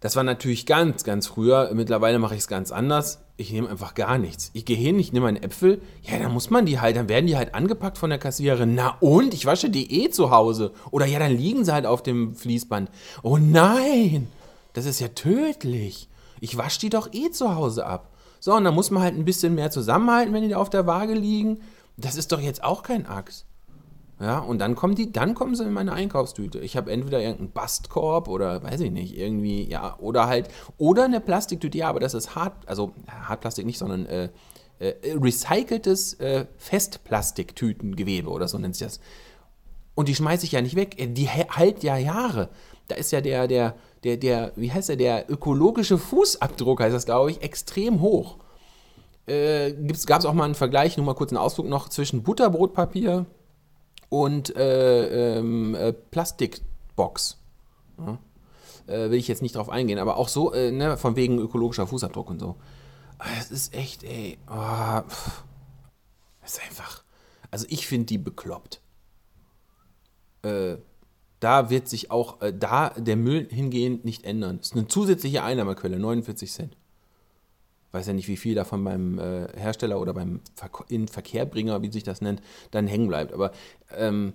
Das 0.00 0.14
war 0.16 0.24
natürlich 0.24 0.66
ganz, 0.66 1.04
ganz 1.04 1.26
früher. 1.26 1.70
Mittlerweile 1.72 2.18
mache 2.18 2.34
ich 2.34 2.40
es 2.40 2.48
ganz 2.48 2.70
anders. 2.70 3.23
Ich 3.36 3.52
nehme 3.52 3.68
einfach 3.68 3.94
gar 3.94 4.16
nichts. 4.16 4.50
Ich 4.52 4.64
gehe 4.64 4.76
hin, 4.76 4.98
ich 4.98 5.12
nehme 5.12 5.26
einen 5.26 5.42
Äpfel. 5.42 5.82
Ja, 6.02 6.18
dann 6.18 6.32
muss 6.32 6.50
man 6.50 6.66
die 6.66 6.78
halt, 6.78 6.96
dann 6.96 7.08
werden 7.08 7.26
die 7.26 7.36
halt 7.36 7.52
angepackt 7.54 7.98
von 7.98 8.10
der 8.10 8.20
Kassiererin. 8.20 8.76
Na 8.76 8.96
und? 9.00 9.34
Ich 9.34 9.44
wasche 9.44 9.70
die 9.70 10.04
eh 10.04 10.10
zu 10.10 10.30
Hause. 10.30 10.72
Oder 10.92 11.06
ja, 11.06 11.18
dann 11.18 11.36
liegen 11.36 11.64
sie 11.64 11.72
halt 11.72 11.84
auf 11.84 12.02
dem 12.02 12.36
Fließband. 12.36 12.90
Oh 13.22 13.36
nein! 13.36 14.28
Das 14.72 14.86
ist 14.86 15.00
ja 15.00 15.08
tödlich. 15.08 16.08
Ich 16.40 16.56
wasche 16.56 16.78
die 16.78 16.90
doch 16.90 17.12
eh 17.12 17.30
zu 17.30 17.56
Hause 17.56 17.86
ab. 17.86 18.10
So, 18.38 18.54
und 18.54 18.64
dann 18.64 18.74
muss 18.74 18.90
man 18.90 19.02
halt 19.02 19.16
ein 19.16 19.24
bisschen 19.24 19.54
mehr 19.56 19.70
zusammenhalten, 19.70 20.32
wenn 20.32 20.42
die 20.42 20.50
da 20.50 20.58
auf 20.58 20.70
der 20.70 20.86
Waage 20.86 21.14
liegen. 21.14 21.60
Das 21.96 22.16
ist 22.16 22.30
doch 22.30 22.40
jetzt 22.40 22.62
auch 22.62 22.82
kein 22.82 23.06
Axt. 23.06 23.46
Ja, 24.24 24.38
und 24.38 24.58
dann 24.58 24.74
kommen 24.74 24.94
die, 24.94 25.12
dann 25.12 25.34
kommen 25.34 25.54
sie 25.54 25.64
in 25.64 25.74
meine 25.74 25.92
Einkaufstüte. 25.92 26.58
Ich 26.60 26.78
habe 26.78 26.90
entweder 26.90 27.20
irgendeinen 27.20 27.50
Bastkorb 27.50 28.26
oder 28.26 28.62
weiß 28.62 28.80
ich 28.80 28.90
nicht, 28.90 29.18
irgendwie, 29.18 29.68
ja, 29.68 29.98
oder 29.98 30.28
halt, 30.28 30.48
oder 30.78 31.04
eine 31.04 31.20
Plastiktüte, 31.20 31.76
ja, 31.76 31.90
aber 31.90 32.00
das 32.00 32.14
ist 32.14 32.34
hart, 32.34 32.54
also 32.66 32.92
Hartplastik 33.06 33.66
nicht, 33.66 33.76
sondern 33.76 34.06
äh, 34.06 34.30
äh, 34.78 34.94
recyceltes 35.20 36.14
äh, 36.20 36.46
Festplastiktütengewebe 36.56 38.30
oder 38.30 38.48
so 38.48 38.56
nennt 38.56 38.76
sich 38.76 38.86
das. 38.86 38.98
Und 39.94 40.08
die 40.08 40.14
schmeiße 40.14 40.46
ich 40.46 40.52
ja 40.52 40.62
nicht 40.62 40.74
weg. 40.74 40.98
Äh, 40.98 41.08
die 41.08 41.28
hält 41.28 41.82
ja 41.82 41.98
Jahre. 41.98 42.48
Da 42.88 42.94
ist 42.94 43.12
ja 43.12 43.20
der, 43.20 43.46
der, 43.46 43.74
der, 44.04 44.16
der, 44.16 44.52
wie 44.56 44.72
heißt 44.72 44.88
der, 44.88 44.96
der 44.96 45.30
ökologische 45.30 45.98
Fußabdruck, 45.98 46.80
heißt 46.80 46.94
das, 46.94 47.04
glaube 47.04 47.30
ich, 47.30 47.42
extrem 47.42 48.00
hoch. 48.00 48.38
Äh, 49.26 49.74
Gab 50.06 50.20
es 50.20 50.24
auch 50.24 50.32
mal 50.32 50.44
einen 50.44 50.54
Vergleich, 50.54 50.96
nur 50.96 51.04
mal 51.04 51.14
kurz 51.14 51.30
einen 51.30 51.36
Ausflug 51.36 51.68
noch, 51.68 51.90
zwischen 51.90 52.22
Butterbrotpapier 52.22 53.26
und 54.08 54.54
äh, 54.56 55.38
ähm, 55.38 55.74
äh, 55.74 55.92
Plastikbox. 55.92 57.38
Ja. 57.98 58.18
Äh, 58.86 59.10
will 59.10 59.18
ich 59.18 59.28
jetzt 59.28 59.42
nicht 59.42 59.56
drauf 59.56 59.70
eingehen, 59.70 59.98
aber 59.98 60.16
auch 60.16 60.28
so, 60.28 60.52
äh, 60.52 60.70
ne, 60.70 60.96
von 60.96 61.16
wegen 61.16 61.38
ökologischer 61.38 61.86
Fußabdruck 61.86 62.28
und 62.28 62.38
so. 62.38 62.56
Es 63.38 63.50
ist 63.50 63.74
echt, 63.74 64.02
ey, 64.04 64.38
oh, 64.50 65.00
ist 66.44 66.60
einfach. 66.62 67.02
Also 67.50 67.66
ich 67.70 67.86
finde 67.86 68.06
die 68.06 68.18
bekloppt. 68.18 68.80
Äh, 70.42 70.76
da 71.40 71.70
wird 71.70 71.88
sich 71.88 72.10
auch 72.10 72.40
äh, 72.40 72.52
da 72.52 72.90
der 72.90 73.16
Müll 73.16 73.48
hingehend 73.50 74.04
nicht 74.04 74.24
ändern. 74.24 74.58
Das 74.58 74.68
ist 74.68 74.76
eine 74.76 74.88
zusätzliche 74.88 75.42
Einnahmequelle, 75.42 75.98
49 75.98 76.52
Cent. 76.52 76.76
Weiß 77.94 78.08
ja 78.08 78.12
nicht, 78.12 78.26
wie 78.26 78.36
viel 78.36 78.56
davon 78.56 78.82
beim 78.82 79.20
äh, 79.20 79.46
Hersteller 79.56 80.00
oder 80.00 80.12
beim 80.12 80.40
Ver 80.56 80.68
in 80.88 81.06
Verkehrbringer, 81.06 81.80
wie 81.80 81.92
sich 81.92 82.02
das 82.02 82.20
nennt, 82.20 82.42
dann 82.72 82.88
hängen 82.88 83.06
bleibt. 83.06 83.32
Aber 83.32 83.52
ähm, 83.96 84.32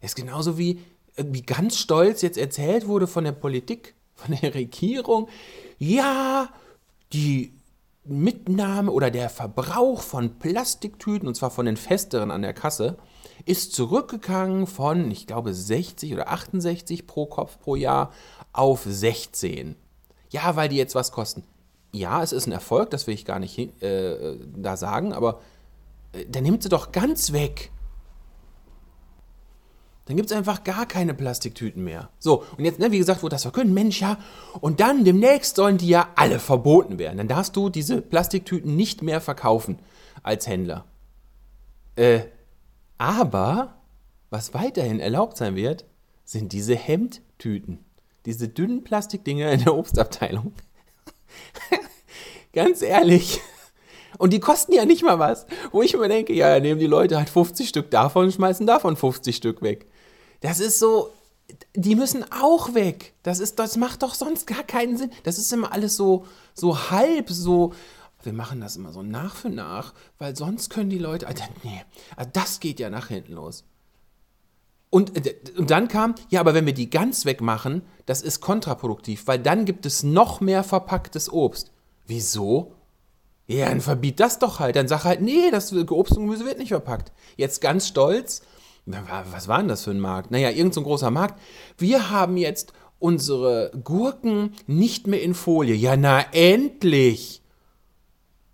ist 0.00 0.14
genauso 0.14 0.56
wie, 0.56 0.78
äh, 1.16 1.24
wie 1.26 1.42
ganz 1.42 1.76
stolz 1.76 2.22
jetzt 2.22 2.38
erzählt 2.38 2.86
wurde 2.86 3.08
von 3.08 3.24
der 3.24 3.32
Politik, 3.32 3.96
von 4.14 4.36
der 4.40 4.54
Regierung. 4.54 5.28
Ja, 5.78 6.48
die 7.12 7.52
Mitnahme 8.04 8.92
oder 8.92 9.10
der 9.10 9.28
Verbrauch 9.28 10.00
von 10.00 10.38
Plastiktüten, 10.38 11.26
und 11.26 11.34
zwar 11.34 11.50
von 11.50 11.66
den 11.66 11.76
festeren 11.76 12.30
an 12.30 12.42
der 12.42 12.54
Kasse, 12.54 12.98
ist 13.46 13.72
zurückgegangen 13.72 14.68
von, 14.68 15.10
ich 15.10 15.26
glaube, 15.26 15.52
60 15.52 16.12
oder 16.12 16.28
68 16.28 17.08
pro 17.08 17.26
Kopf 17.26 17.58
pro 17.58 17.74
Jahr 17.74 18.12
auf 18.52 18.84
16. 18.86 19.74
Ja, 20.30 20.54
weil 20.54 20.68
die 20.68 20.76
jetzt 20.76 20.94
was 20.94 21.10
kosten. 21.10 21.42
Ja, 21.92 22.22
es 22.22 22.32
ist 22.32 22.46
ein 22.46 22.52
Erfolg, 22.52 22.90
das 22.90 23.06
will 23.06 23.14
ich 23.14 23.24
gar 23.24 23.38
nicht 23.38 23.58
äh, 23.82 24.36
da 24.56 24.76
sagen, 24.76 25.12
aber 25.12 25.40
äh, 26.12 26.26
dann 26.28 26.42
nimmt 26.42 26.62
sie 26.62 26.68
doch 26.68 26.92
ganz 26.92 27.32
weg. 27.32 27.70
Dann 30.06 30.16
gibt 30.16 30.30
es 30.30 30.36
einfach 30.36 30.62
gar 30.62 30.86
keine 30.86 31.14
Plastiktüten 31.14 31.82
mehr. 31.82 32.10
So, 32.20 32.44
und 32.56 32.64
jetzt, 32.64 32.78
ne, 32.78 32.92
wie 32.92 32.98
gesagt, 32.98 33.22
wurde 33.22 33.34
das 33.34 33.42
verkündet, 33.42 33.74
Mensch, 33.74 34.00
ja, 34.00 34.18
und 34.60 34.78
dann 34.78 35.04
demnächst 35.04 35.56
sollen 35.56 35.78
die 35.78 35.88
ja 35.88 36.10
alle 36.14 36.38
verboten 36.38 36.98
werden. 36.98 37.18
Dann 37.18 37.28
darfst 37.28 37.56
du 37.56 37.70
diese 37.70 38.00
Plastiktüten 38.02 38.76
nicht 38.76 39.02
mehr 39.02 39.20
verkaufen 39.20 39.80
als 40.22 40.46
Händler. 40.46 40.84
Äh, 41.96 42.20
aber 42.98 43.74
was 44.30 44.54
weiterhin 44.54 45.00
erlaubt 45.00 45.36
sein 45.36 45.56
wird, 45.56 45.84
sind 46.24 46.52
diese 46.52 46.76
Hemdtüten. 46.76 47.84
Diese 48.26 48.48
dünnen 48.48 48.84
Plastikdinger 48.84 49.50
in 49.50 49.64
der 49.64 49.74
Obstabteilung. 49.74 50.52
Ganz 52.52 52.82
ehrlich. 52.82 53.40
Und 54.18 54.32
die 54.32 54.40
kosten 54.40 54.72
ja 54.72 54.84
nicht 54.84 55.02
mal 55.02 55.18
was. 55.18 55.46
Wo 55.72 55.82
ich 55.82 55.96
mir 55.96 56.08
denke, 56.08 56.32
ja, 56.32 56.58
nehmen 56.58 56.80
die 56.80 56.86
Leute 56.86 57.18
halt 57.18 57.28
50 57.28 57.68
Stück 57.68 57.90
davon 57.90 58.26
und 58.26 58.32
schmeißen 58.32 58.66
davon 58.66 58.96
50 58.96 59.36
Stück 59.36 59.62
weg. 59.62 59.86
Das 60.40 60.60
ist 60.60 60.78
so, 60.78 61.12
die 61.74 61.94
müssen 61.94 62.24
auch 62.30 62.74
weg. 62.74 63.14
Das, 63.22 63.40
ist, 63.40 63.58
das 63.58 63.76
macht 63.76 64.02
doch 64.02 64.14
sonst 64.14 64.46
gar 64.46 64.62
keinen 64.62 64.96
Sinn. 64.96 65.10
Das 65.24 65.38
ist 65.38 65.52
immer 65.52 65.72
alles 65.72 65.96
so, 65.96 66.26
so 66.54 66.90
halb, 66.90 67.30
so, 67.30 67.72
wir 68.22 68.32
machen 68.32 68.60
das 68.60 68.76
immer 68.76 68.92
so 68.92 69.02
nach 69.02 69.36
für 69.36 69.50
nach, 69.50 69.94
weil 70.18 70.34
sonst 70.36 70.70
können 70.70 70.90
die 70.90 70.98
Leute, 70.98 71.26
also, 71.26 71.44
nee, 71.62 71.84
also 72.16 72.30
das 72.32 72.60
geht 72.60 72.80
ja 72.80 72.90
nach 72.90 73.08
hinten 73.08 73.34
los. 73.34 73.64
Und, 74.90 75.26
äh, 75.26 75.34
und 75.56 75.70
dann 75.70 75.88
kam, 75.88 76.14
ja, 76.28 76.40
aber 76.40 76.54
wenn 76.54 76.66
wir 76.66 76.74
die 76.74 76.90
ganz 76.90 77.24
wegmachen, 77.24 77.82
das 78.06 78.22
ist 78.22 78.40
kontraproduktiv, 78.40 79.26
weil 79.26 79.38
dann 79.38 79.64
gibt 79.64 79.86
es 79.86 80.02
noch 80.02 80.40
mehr 80.40 80.64
verpacktes 80.64 81.32
Obst. 81.32 81.72
Wieso? 82.06 82.72
Ja, 83.48 83.68
dann 83.68 83.80
verbiet 83.80 84.20
das 84.20 84.38
doch 84.38 84.60
halt. 84.60 84.76
Dann 84.76 84.88
sag 84.88 85.04
halt, 85.04 85.20
nee, 85.20 85.50
das 85.50 85.72
Obst 85.72 86.16
und 86.16 86.24
Gemüse 86.24 86.44
wird 86.44 86.58
nicht 86.58 86.68
verpackt. 86.68 87.12
Jetzt 87.36 87.60
ganz 87.60 87.86
stolz, 87.88 88.42
was 88.86 89.48
war 89.48 89.58
denn 89.58 89.68
das 89.68 89.84
für 89.84 89.90
ein 89.90 90.00
Markt? 90.00 90.30
Naja, 90.30 90.50
irgendein 90.50 90.72
so 90.72 90.82
großer 90.82 91.10
Markt. 91.10 91.40
Wir 91.76 92.10
haben 92.10 92.36
jetzt 92.36 92.72
unsere 92.98 93.72
Gurken 93.82 94.54
nicht 94.66 95.06
mehr 95.06 95.22
in 95.22 95.34
Folie. 95.34 95.74
Ja, 95.74 95.96
na 95.96 96.20
endlich! 96.32 97.42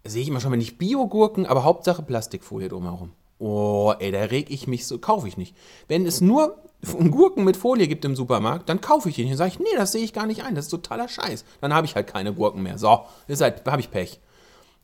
sehe 0.04 0.22
ich 0.22 0.28
immer 0.28 0.40
schon, 0.40 0.52
wenn 0.52 0.60
ich 0.60 0.78
Biogurken, 0.78 1.46
aber 1.46 1.64
Hauptsache 1.64 2.02
Plastikfolie 2.02 2.68
drumherum. 2.68 3.12
Oh, 3.44 3.92
ey, 3.98 4.12
da 4.12 4.20
reg 4.20 4.50
ich 4.50 4.68
mich 4.68 4.86
so, 4.86 4.98
kaufe 4.98 5.26
ich 5.26 5.36
nicht. 5.36 5.56
Wenn 5.88 6.06
es 6.06 6.20
nur 6.20 6.62
Gurken 7.10 7.42
mit 7.42 7.56
Folie 7.56 7.88
gibt 7.88 8.04
im 8.04 8.14
Supermarkt, 8.14 8.68
dann 8.68 8.80
kaufe 8.80 9.08
ich 9.08 9.16
die 9.16 9.22
nicht. 9.22 9.32
Dann 9.32 9.38
sage 9.38 9.50
ich, 9.50 9.58
nee, 9.58 9.76
das 9.76 9.90
sehe 9.90 10.04
ich 10.04 10.12
gar 10.12 10.26
nicht 10.26 10.44
ein, 10.44 10.54
das 10.54 10.66
ist 10.66 10.70
totaler 10.70 11.08
Scheiß. 11.08 11.44
Dann 11.60 11.74
habe 11.74 11.84
ich 11.84 11.96
halt 11.96 12.06
keine 12.06 12.32
Gurken 12.32 12.62
mehr. 12.62 12.78
So, 12.78 13.04
ist 13.26 13.40
halt, 13.40 13.66
habe 13.66 13.80
ich 13.80 13.90
Pech. 13.90 14.20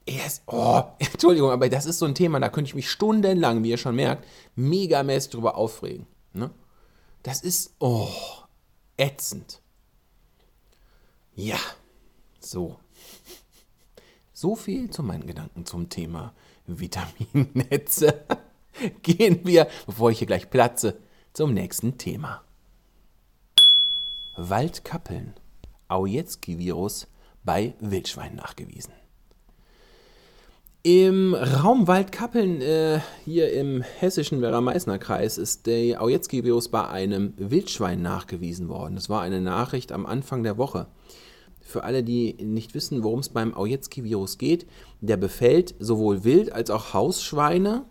Yes. 0.09 0.43
Oh, 0.47 0.83
Entschuldigung, 0.99 1.53
aber 1.53 1.69
das 1.69 1.87
ist 1.87 2.01
so 2.01 2.07
ein 2.07 2.17
Thema, 2.17 2.41
da 2.41 2.49
könnte 2.49 2.69
ich 2.69 2.75
mich 2.75 2.91
stundenlang, 2.91 3.63
wie 3.63 3.71
ihr 3.71 3.79
schon 3.79 3.95
merkt, 3.95 4.27
megamäßig 4.57 5.31
drüber 5.31 5.57
aufregen. 5.57 6.09
Ne? 6.33 6.51
Das 7.23 7.43
ist, 7.43 7.77
oh, 7.79 8.09
ätzend. 8.97 9.63
Ja, 11.37 11.59
so. 12.41 12.77
So 14.33 14.57
viel 14.57 14.91
zu 14.91 15.05
meinen 15.05 15.29
Gedanken 15.29 15.65
zum 15.65 15.89
Thema 15.89 16.35
Vitaminnetze. 16.67 18.25
Gehen 19.03 19.41
wir, 19.45 19.69
bevor 19.87 20.11
ich 20.11 20.19
hier 20.19 20.27
gleich 20.27 20.51
platze, 20.51 20.99
zum 21.33 21.55
nächsten 21.55 21.99
Thema. 21.99 22.43
Waldkappeln. 24.37 25.35
Aujetski-Virus 25.89 27.09
bei 27.45 27.75
Wildschweinen 27.81 28.37
nachgewiesen. 28.37 28.93
Im 30.83 31.35
Raum 31.35 31.89
Waldkappeln, 31.89 32.63
äh, 32.63 33.01
hier 33.25 33.53
im 33.53 33.83
hessischen 33.83 34.41
Werra-Meißner-Kreis, 34.41 35.37
ist 35.37 35.67
der 35.67 36.01
Aujetski-Virus 36.01 36.69
bei 36.69 36.87
einem 36.87 37.35
Wildschwein 37.37 38.01
nachgewiesen 38.01 38.69
worden. 38.69 38.95
Das 38.95 39.09
war 39.09 39.23
eine 39.23 39.41
Nachricht 39.41 39.93
am 39.93 40.07
Anfang 40.07 40.45
der 40.45 40.57
Woche. 40.57 40.87
Für 41.61 41.85
alle, 41.85 42.03
die 42.03 42.35
nicht 42.35 42.75
wissen, 42.75 43.03
worum 43.03 43.21
es 43.21 43.29
beim 43.29 43.55
Aujetski-Virus 43.55 44.39
geht, 44.39 44.67
der 45.01 45.17
befällt 45.17 45.75
sowohl 45.79 46.25
Wild- 46.25 46.53
als 46.53 46.71
auch 46.71 46.95
Hausschweine 46.95 47.85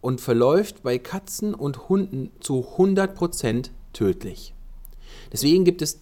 und 0.00 0.20
verläuft 0.20 0.82
bei 0.82 0.98
Katzen 0.98 1.54
und 1.54 1.88
Hunden 1.88 2.30
zu 2.40 2.66
100% 2.76 3.70
tödlich. 3.92 4.54
Deswegen 5.32 5.64
gibt 5.64 5.82
es 5.82 6.00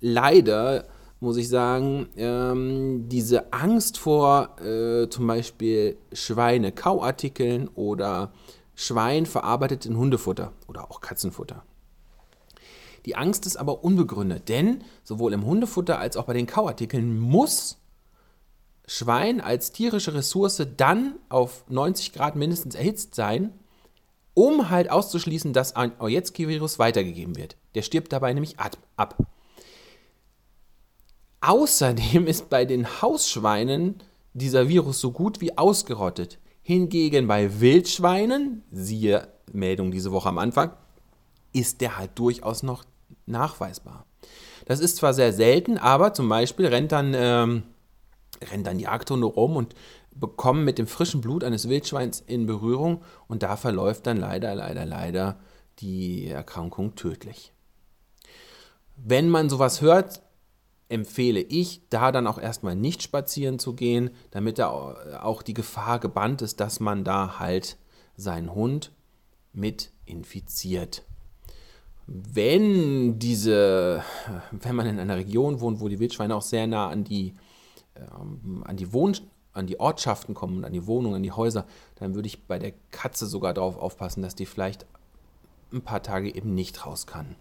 leider, 0.00 0.86
muss 1.20 1.36
ich 1.36 1.48
sagen, 1.48 2.08
ähm, 2.16 3.08
diese 3.08 3.52
Angst 3.52 3.98
vor 3.98 4.60
äh, 4.60 5.08
zum 5.08 5.26
Beispiel 5.26 5.96
Schweine-Kauartikeln 6.12 7.68
oder 7.68 8.32
Schwein 8.74 9.26
verarbeitet 9.26 9.86
in 9.86 9.96
Hundefutter 9.96 10.52
oder 10.68 10.90
auch 10.90 11.00
Katzenfutter. 11.00 11.64
Die 13.06 13.16
Angst 13.16 13.46
ist 13.46 13.56
aber 13.56 13.82
unbegründet, 13.84 14.48
denn 14.48 14.84
sowohl 15.02 15.32
im 15.32 15.46
Hundefutter 15.46 15.98
als 15.98 16.16
auch 16.16 16.24
bei 16.24 16.34
den 16.34 16.46
Kauartikeln 16.46 17.18
muss 17.18 17.78
Schwein 18.90 19.42
als 19.42 19.70
tierische 19.70 20.14
Ressource 20.14 20.66
dann 20.78 21.16
auf 21.28 21.64
90 21.68 22.14
Grad 22.14 22.36
mindestens 22.36 22.74
erhitzt 22.74 23.14
sein, 23.14 23.52
um 24.32 24.70
halt 24.70 24.90
auszuschließen, 24.90 25.52
dass 25.52 25.76
ein 25.76 25.92
Ojetski-Virus 26.00 26.78
weitergegeben 26.78 27.36
wird. 27.36 27.56
Der 27.74 27.82
stirbt 27.82 28.12
dabei 28.12 28.32
nämlich 28.32 28.56
ab. 28.58 29.16
Außerdem 31.42 32.26
ist 32.26 32.48
bei 32.48 32.64
den 32.64 33.02
Hausschweinen 33.02 34.02
dieser 34.32 34.68
Virus 34.68 35.00
so 35.00 35.12
gut 35.12 35.42
wie 35.42 35.58
ausgerottet. 35.58 36.38
Hingegen 36.62 37.28
bei 37.28 37.60
Wildschweinen, 37.60 38.62
siehe 38.72 39.28
Meldung 39.52 39.90
diese 39.90 40.12
Woche 40.12 40.30
am 40.30 40.38
Anfang, 40.38 40.72
ist 41.52 41.82
der 41.82 41.98
halt 41.98 42.12
durchaus 42.14 42.62
noch 42.62 42.84
nachweisbar. 43.26 44.06
Das 44.64 44.80
ist 44.80 44.96
zwar 44.96 45.12
sehr 45.12 45.34
selten, 45.34 45.76
aber 45.76 46.14
zum 46.14 46.28
Beispiel 46.28 46.66
rennt 46.66 46.92
dann, 46.92 47.12
ähm, 47.14 47.62
rennt 48.42 48.66
dann 48.66 48.78
Jagdhunde 48.78 49.26
rum 49.26 49.56
und 49.56 49.74
bekommen 50.14 50.64
mit 50.64 50.78
dem 50.78 50.86
frischen 50.86 51.20
Blut 51.20 51.44
eines 51.44 51.68
Wildschweins 51.68 52.20
in 52.26 52.46
Berührung 52.46 53.02
und 53.28 53.42
da 53.42 53.56
verläuft 53.56 54.06
dann 54.06 54.16
leider, 54.16 54.54
leider, 54.54 54.84
leider 54.84 55.38
die 55.78 56.26
Erkrankung 56.26 56.94
tödlich. 56.94 57.52
Wenn 58.96 59.28
man 59.28 59.48
sowas 59.48 59.80
hört, 59.80 60.22
empfehle 60.88 61.40
ich, 61.40 61.82
da 61.90 62.10
dann 62.10 62.26
auch 62.26 62.38
erstmal 62.38 62.74
nicht 62.74 63.02
spazieren 63.02 63.58
zu 63.58 63.74
gehen, 63.74 64.10
damit 64.30 64.58
da 64.58 64.70
auch 65.20 65.42
die 65.42 65.54
Gefahr 65.54 66.00
gebannt 66.00 66.42
ist, 66.42 66.60
dass 66.60 66.80
man 66.80 67.04
da 67.04 67.38
halt 67.38 67.76
seinen 68.16 68.54
Hund 68.54 68.92
mit 69.52 69.92
infiziert 70.06 71.04
wenn 72.08 73.18
diese, 73.18 74.02
wenn 74.50 74.74
man 74.74 74.86
in 74.86 74.98
einer 74.98 75.16
Region 75.16 75.60
wohnt, 75.60 75.80
wo 75.80 75.88
die 75.88 76.00
Wildschweine 76.00 76.34
auch 76.34 76.42
sehr 76.42 76.66
nah 76.66 76.88
an 76.88 77.04
die, 77.04 77.34
ähm, 77.98 78.62
an 78.66 78.76
die 78.76 78.92
Wohn 78.92 79.14
an 79.58 79.66
die 79.66 79.80
Ortschaften 79.80 80.34
kommen, 80.34 80.64
an 80.64 80.72
die 80.72 80.86
Wohnungen, 80.86 81.16
an 81.16 81.22
die 81.22 81.32
Häuser, 81.32 81.66
dann 81.96 82.14
würde 82.14 82.28
ich 82.28 82.46
bei 82.46 82.58
der 82.58 82.72
Katze 82.90 83.26
sogar 83.26 83.52
darauf 83.54 83.76
aufpassen, 83.76 84.22
dass 84.22 84.34
die 84.34 84.46
vielleicht 84.46 84.86
ein 85.72 85.82
paar 85.82 86.02
Tage 86.02 86.34
eben 86.34 86.54
nicht 86.54 86.86
raus 86.86 87.06
kann. 87.06 87.34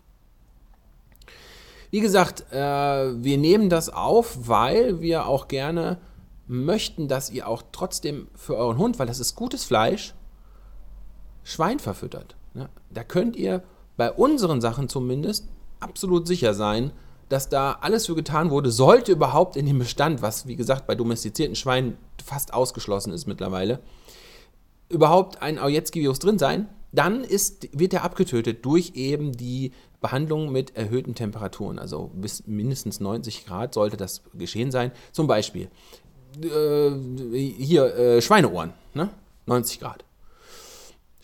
Wie 1.92 2.02
gesagt, 2.02 2.52
äh, 2.52 2.58
wir 2.58 3.38
nehmen 3.38 3.70
das 3.70 3.90
auf, 3.90 4.48
weil 4.48 5.00
wir 5.00 5.28
auch 5.28 5.48
gerne 5.48 6.00
möchten, 6.48 7.08
dass 7.08 7.30
ihr 7.30 7.48
auch 7.48 7.64
trotzdem 7.72 8.28
für 8.36 8.56
euren 8.56 8.78
Hund, 8.78 9.00
weil 9.00 9.08
das 9.08 9.20
ist 9.20 9.36
gutes 9.36 9.64
Fleisch, 9.64 10.14
Schwein 11.44 11.80
verfüttert. 11.80 12.36
Ja, 12.56 12.68
da 12.90 13.04
könnt 13.04 13.36
ihr 13.36 13.64
bei 13.96 14.12
unseren 14.12 14.60
Sachen 14.60 14.90
zumindest 14.90 15.48
absolut 15.80 16.28
sicher 16.28 16.54
sein, 16.54 16.92
dass 17.30 17.50
da 17.50 17.78
alles 17.82 18.06
für 18.06 18.16
getan 18.16 18.50
wurde, 18.50 18.72
sollte 18.72 19.12
überhaupt 19.12 19.56
in 19.56 19.66
dem 19.66 19.80
Bestand, 19.80 20.22
was 20.22 20.48
wie 20.48 20.56
gesagt 20.56 20.88
bei 20.88 20.96
domestizierten 20.96 21.56
Schweinen 21.56 21.98
fast 22.24 22.54
ausgeschlossen 22.54 23.14
ist 23.14 23.28
mittlerweile, 23.28 23.80
überhaupt 24.90 25.42
ein 25.42 25.60
Aujetski-Virus 25.60 26.20
drin 26.20 26.40
sein, 26.40 26.70
dann 26.92 27.24
ist, 27.24 27.68
wird 27.78 27.94
er 27.94 28.04
abgetötet 28.04 28.66
durch 28.66 28.94
eben 28.96 29.34
die 29.34 29.72
Behandlung 30.00 30.52
mit 30.52 30.76
erhöhten 30.76 31.16
Temperaturen. 31.16 31.80
Also 31.80 32.12
bis 32.14 32.48
mindestens 32.48 33.00
90 33.00 33.46
Grad 33.46 33.74
sollte 33.74 33.98
das 33.98 34.24
geschehen 34.34 34.72
sein. 34.72 34.92
Zum 35.12 35.28
Beispiel 35.28 35.70
äh, 36.42 36.92
hier 37.38 37.96
äh, 37.96 38.22
Schweineohren, 38.22 38.74
ne? 38.94 39.10
90 39.48 39.80
Grad. 39.80 40.04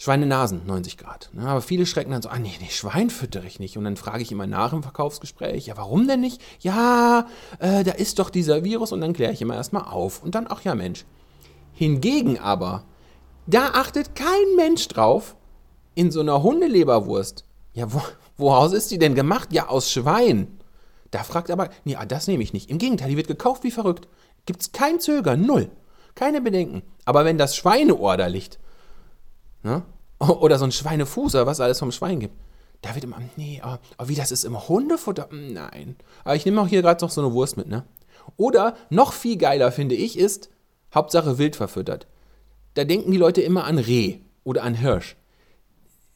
Schweinenasen, 0.04 0.66
90 0.66 0.98
Grad. 0.98 1.30
Ne? 1.32 1.48
Aber 1.48 1.62
viele 1.62 1.86
schrecken 1.86 2.12
dann 2.12 2.22
so, 2.22 2.28
ah 2.28 2.38
nee, 2.38 2.52
nee, 2.60 2.68
Schwein 2.70 3.10
füttere 3.10 3.48
ich 3.48 3.62
nicht. 3.62 3.78
Und 3.78 3.86
dann 3.86 3.96
frage 3.96 4.22
ich 4.22 4.34
immer 4.34 4.48
nach 4.48 4.74
im 4.74 4.84
Verkaufsgespräch, 4.84 5.68
ja, 5.68 5.78
warum 5.78 6.10
denn 6.10 6.20
nicht? 6.20 6.42
Ja, 6.60 7.26
äh, 7.60 7.86
da 7.86 7.94
ist 7.94 8.20
doch 8.20 8.30
dieser 8.30 8.66
Virus 8.66 8.92
und 8.92 9.00
dann 9.00 9.14
kläre 9.14 9.32
ich 9.32 9.42
immer 9.42 9.56
erstmal 9.56 9.86
auf. 9.86 10.22
Und 10.22 10.36
dann, 10.36 10.48
ach 10.50 10.62
ja, 10.66 10.76
Mensch. 10.76 11.06
Hingegen 11.72 12.38
aber, 12.38 12.84
da 13.48 13.68
achtet 13.76 14.14
kein 14.14 14.58
Mensch 14.58 14.90
drauf, 14.90 15.38
in 15.96 16.12
so 16.12 16.20
einer 16.20 16.44
Hundeleberwurst. 16.44 17.46
Ja, 17.72 17.94
wo, 17.94 18.02
woraus 18.36 18.74
ist 18.74 18.92
die 18.92 19.00
denn 19.00 19.16
gemacht? 19.16 19.54
Ja, 19.54 19.70
aus 19.70 19.90
Schwein. 19.90 20.60
Da 21.12 21.24
fragt 21.24 21.50
aber, 21.50 21.70
nee, 21.86 21.96
ah, 21.96 22.06
das 22.06 22.28
nehme 22.28 22.44
ich 22.44 22.52
nicht. 22.52 22.70
Im 22.70 22.78
Gegenteil, 22.78 23.08
die 23.08 23.16
wird 23.16 23.28
gekauft 23.28 23.64
wie 23.64 23.72
verrückt. 23.72 24.10
Gibt's 24.46 24.74
kein 24.74 25.00
Zögern, 25.00 25.46
null. 25.46 25.72
Keine 26.14 26.42
Bedenken. 26.42 26.84
Aber 27.06 27.24
wenn 27.24 27.38
das 27.38 27.56
Schweineohr 27.56 28.18
da 28.18 28.28
liegt, 28.28 28.60
ne? 29.64 29.84
Oder 30.40 30.58
so 30.58 30.66
ein 30.66 30.72
Schweinefuß 30.72 31.36
oder 31.36 31.46
was 31.46 31.60
alles 31.60 31.80
vom 31.80 31.92
Schwein 31.92 32.20
gibt. 32.20 32.36
Da 32.82 32.94
wird 32.96 33.04
immer, 33.04 33.20
nee, 33.38 33.62
aber, 33.62 33.80
aber 33.98 34.10
wie 34.10 34.16
das 34.16 34.32
ist 34.32 34.44
im 34.44 34.68
Hundefutter? 34.68 35.30
Hm, 35.30 35.54
nein. 35.54 35.96
Aber 36.24 36.36
ich 36.36 36.46
nehme 36.46 36.62
auch 36.62 36.68
hier 36.68 36.82
gerade 36.82 37.04
noch 37.04 37.12
so 37.12 37.22
eine 37.22 37.34
Wurst 37.34 37.58
mit, 37.58 37.68
ne? 37.68 37.86
Oder 38.38 38.76
noch 38.90 39.14
viel 39.14 39.38
geiler 39.38 39.72
finde 39.72 39.96
ich 39.96 40.18
ist, 40.18 40.50
Hauptsache 40.94 41.38
wild 41.38 41.56
verfüttert. 41.56 42.08
Da 42.74 42.84
denken 42.84 43.12
die 43.12 43.18
Leute 43.18 43.42
immer 43.42 43.66
an 43.66 43.78
Reh 43.78 44.20
oder 44.44 44.64
an 44.64 44.76
Hirsch. 44.76 45.16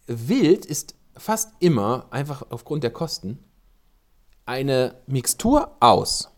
Wild 0.07 0.65
ist 0.65 0.95
fast 1.15 1.51
immer, 1.59 2.07
einfach 2.11 2.45
aufgrund 2.49 2.83
der 2.83 2.91
Kosten, 2.91 3.39
eine 4.45 4.95
Mixtur 5.07 5.71
aus 5.79 6.29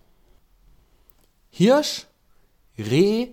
Hirsch, 1.49 2.07
Reh, 2.77 3.29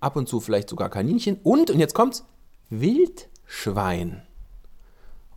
ab 0.00 0.16
und 0.16 0.28
zu 0.28 0.40
vielleicht 0.40 0.68
sogar 0.68 0.90
Kaninchen 0.90 1.38
und, 1.42 1.70
und 1.70 1.80
jetzt 1.80 1.94
kommt's, 1.94 2.24
Wild 2.70 3.27
Schwein, 3.50 4.22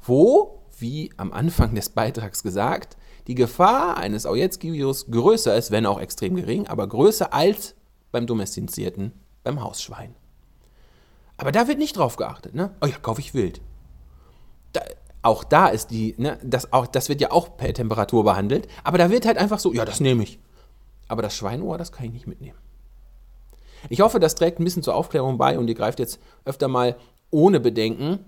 wo, 0.04 0.62
wie 0.78 1.12
am 1.16 1.32
Anfang 1.32 1.74
des 1.74 1.90
Beitrags 1.90 2.44
gesagt, 2.44 2.98
die 3.28 3.36
Gefahr 3.36 3.98
eines 3.98 4.26
Aujetski-Virus 4.26 5.10
größer 5.10 5.56
ist, 5.56 5.72
wenn 5.72 5.86
auch 5.86 6.00
extrem 6.00 6.36
gering, 6.36 6.68
aber 6.68 6.88
größer 6.88 7.34
als 7.34 7.74
beim 8.12 8.28
domestizierten, 8.28 9.14
beim 9.44 9.64
Hausschwein. 9.64 10.14
Aber 11.38 11.54
da 11.54 11.70
wird 11.70 11.78
nicht 11.78 11.98
drauf 11.98 12.18
geachtet, 12.18 12.54
ne? 12.54 12.76
Oh 12.82 12.86
ja, 12.86 12.98
kaufe 12.98 13.22
ich 13.22 13.34
wild. 13.34 13.62
Da, 14.74 14.82
auch 15.22 15.46
da 15.46 15.68
ist 15.68 15.90
die, 15.90 16.14
ne, 16.18 16.38
das, 16.44 16.74
auch, 16.74 16.88
das 16.88 17.08
wird 17.08 17.22
ja 17.22 17.32
auch 17.32 17.56
per 17.56 17.74
Temperatur 17.74 18.26
behandelt, 18.26 18.68
aber 18.84 18.98
da 18.98 19.10
wird 19.10 19.26
halt 19.26 19.38
einfach 19.38 19.60
so, 19.60 19.72
ja, 19.72 19.86
das 19.86 20.02
nehme 20.02 20.24
ich. 20.24 20.38
Aber 21.08 21.22
das 21.22 21.36
Schweinohr, 21.36 21.78
das 21.78 21.94
kann 21.94 22.08
ich 22.08 22.12
nicht 22.12 22.28
mitnehmen. 22.28 22.58
Ich 23.90 24.02
hoffe, 24.02 24.20
das 24.20 24.36
trägt 24.36 24.60
ein 24.60 24.66
bisschen 24.66 24.84
zur 24.84 24.96
Aufklärung 24.96 25.38
bei 25.38 25.58
und 25.58 25.68
ihr 25.70 25.76
greift 25.76 26.00
jetzt 26.00 26.20
öfter 26.44 26.68
mal 26.68 26.98
ohne 27.32 27.60
Bedenken 27.60 28.20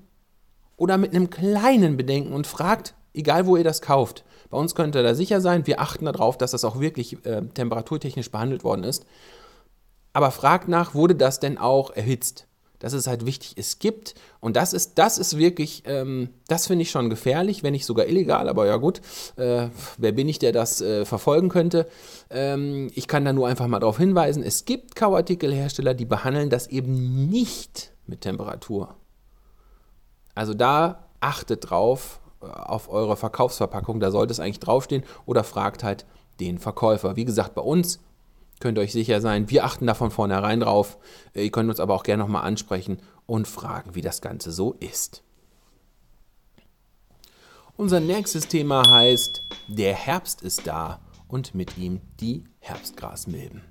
oder 0.77 0.97
mit 0.97 1.13
einem 1.13 1.29
kleinen 1.29 1.97
Bedenken 1.97 2.33
und 2.33 2.47
fragt, 2.47 2.95
egal 3.13 3.45
wo 3.45 3.57
ihr 3.57 3.63
das 3.63 3.81
kauft. 3.81 4.23
Bei 4.49 4.57
uns 4.57 4.75
könnt 4.75 4.95
ihr 4.95 5.03
da 5.03 5.15
sicher 5.15 5.41
sein, 5.41 5.67
wir 5.67 5.79
achten 5.79 6.05
darauf, 6.05 6.37
dass 6.37 6.51
das 6.51 6.65
auch 6.65 6.79
wirklich 6.79 7.25
äh, 7.25 7.41
temperaturtechnisch 7.41 8.31
behandelt 8.31 8.63
worden 8.63 8.83
ist. 8.83 9.05
Aber 10.13 10.31
fragt 10.31 10.67
nach, 10.67 10.93
wurde 10.93 11.15
das 11.15 11.39
denn 11.39 11.57
auch 11.57 11.91
erhitzt? 11.91 12.47
Das 12.83 12.91
ist 12.91 13.07
halt 13.07 13.25
wichtig. 13.25 13.53
Es 13.55 13.79
gibt, 13.79 14.13
und 14.41 14.57
das 14.57 14.73
ist, 14.73 14.97
das 14.97 15.17
ist 15.17 15.37
wirklich, 15.37 15.83
ähm, 15.85 16.27
das 16.49 16.67
finde 16.67 16.81
ich 16.81 16.91
schon 16.91 17.09
gefährlich, 17.09 17.63
wenn 17.63 17.71
nicht 17.71 17.85
sogar 17.85 18.07
illegal, 18.07 18.49
aber 18.49 18.65
ja 18.65 18.75
gut, 18.75 18.99
äh, 19.37 19.69
wer 19.97 20.11
bin 20.11 20.27
ich, 20.27 20.37
der 20.37 20.51
das 20.51 20.81
äh, 20.81 21.05
verfolgen 21.05 21.47
könnte? 21.47 21.87
Ähm, 22.29 22.91
ich 22.93 23.07
kann 23.07 23.23
da 23.23 23.31
nur 23.31 23.47
einfach 23.47 23.67
mal 23.67 23.79
darauf 23.79 23.99
hinweisen, 23.99 24.43
es 24.43 24.65
gibt 24.65 24.97
Kauartikelhersteller, 24.97 25.93
die 25.93 26.03
behandeln 26.03 26.49
das 26.49 26.67
eben 26.67 27.29
nicht 27.29 27.93
mit 28.05 28.19
Temperatur. 28.19 28.95
Also 30.35 30.53
da 30.53 31.05
achtet 31.21 31.69
drauf 31.69 32.19
äh, 32.41 32.47
auf 32.47 32.89
eure 32.89 33.15
Verkaufsverpackung, 33.15 34.01
da 34.01 34.11
sollte 34.11 34.33
es 34.33 34.41
eigentlich 34.41 34.59
draufstehen 34.59 35.05
oder 35.25 35.45
fragt 35.45 35.85
halt 35.85 36.05
den 36.41 36.57
Verkäufer. 36.57 37.15
Wie 37.15 37.23
gesagt, 37.23 37.55
bei 37.55 37.61
uns 37.61 38.01
könnt 38.59 38.77
ihr 38.77 38.81
euch 38.81 38.93
sicher 38.93 39.21
sein, 39.21 39.49
wir 39.49 39.65
achten 39.65 39.87
da 39.87 39.93
von 39.93 40.11
vornherein 40.11 40.59
drauf. 40.59 40.97
Ihr 41.33 41.51
könnt 41.51 41.69
uns 41.69 41.79
aber 41.79 41.93
auch 41.93 42.03
gerne 42.03 42.23
nochmal 42.23 42.43
ansprechen 42.43 42.99
und 43.25 43.47
fragen, 43.47 43.95
wie 43.95 44.01
das 44.01 44.21
Ganze 44.21 44.51
so 44.51 44.73
ist. 44.73 45.23
Unser 47.75 47.99
nächstes 47.99 48.47
Thema 48.47 48.87
heißt, 48.89 49.41
der 49.67 49.95
Herbst 49.95 50.43
ist 50.43 50.67
da 50.67 50.99
und 51.27 51.55
mit 51.55 51.77
ihm 51.77 52.01
die 52.19 52.43
Herbstgrasmilben. 52.59 53.61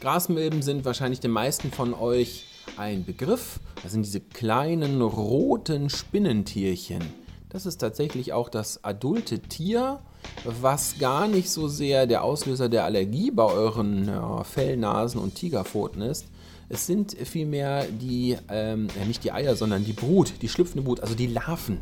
Grasmilben 0.00 0.62
sind 0.62 0.84
wahrscheinlich 0.84 1.20
den 1.20 1.30
meisten 1.30 1.72
von 1.72 1.94
euch 1.94 2.46
ein 2.76 3.04
Begriff. 3.04 3.58
Das 3.82 3.92
sind 3.92 4.04
diese 4.04 4.20
kleinen 4.20 5.02
roten 5.02 5.90
Spinnentierchen. 5.90 7.23
Das 7.54 7.66
ist 7.66 7.76
tatsächlich 7.78 8.32
auch 8.32 8.48
das 8.48 8.82
adulte 8.82 9.38
Tier, 9.38 10.00
was 10.44 10.98
gar 10.98 11.28
nicht 11.28 11.48
so 11.48 11.68
sehr 11.68 12.08
der 12.08 12.24
Auslöser 12.24 12.68
der 12.68 12.82
Allergie 12.82 13.30
bei 13.30 13.44
euren 13.44 14.10
Fellnasen 14.42 15.20
und 15.20 15.36
Tigerpfoten 15.36 16.02
ist. 16.02 16.26
Es 16.68 16.84
sind 16.88 17.12
vielmehr 17.12 17.86
die, 17.86 18.36
ähm, 18.48 18.88
nicht 19.06 19.22
die 19.22 19.30
Eier, 19.30 19.54
sondern 19.54 19.84
die 19.84 19.92
Brut, 19.92 20.32
die 20.42 20.48
schlüpfende 20.48 20.82
Brut, 20.82 20.98
also 20.98 21.14
die 21.14 21.28
Larven. 21.28 21.78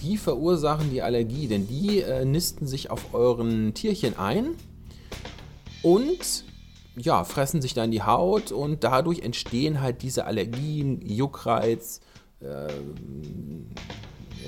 Die 0.00 0.16
verursachen 0.16 0.90
die 0.90 1.02
Allergie, 1.02 1.46
denn 1.46 1.68
die 1.68 2.00
äh, 2.00 2.24
nisten 2.24 2.66
sich 2.66 2.90
auf 2.90 3.12
euren 3.12 3.74
Tierchen 3.74 4.16
ein 4.16 4.54
und 5.82 6.44
ja, 6.96 7.24
fressen 7.24 7.60
sich 7.60 7.74
dann 7.74 7.90
die 7.90 8.02
Haut 8.02 8.50
und 8.50 8.82
dadurch 8.82 9.20
entstehen 9.20 9.82
halt 9.82 10.00
diese 10.00 10.24
Allergien, 10.24 11.06
Juckreiz, 11.06 12.00
äh, 12.40 12.72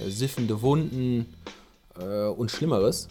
siffende 0.09 0.63
Wunden 0.63 1.35
äh, 1.99 2.27
und 2.27 2.51
Schlimmeres. 2.51 3.09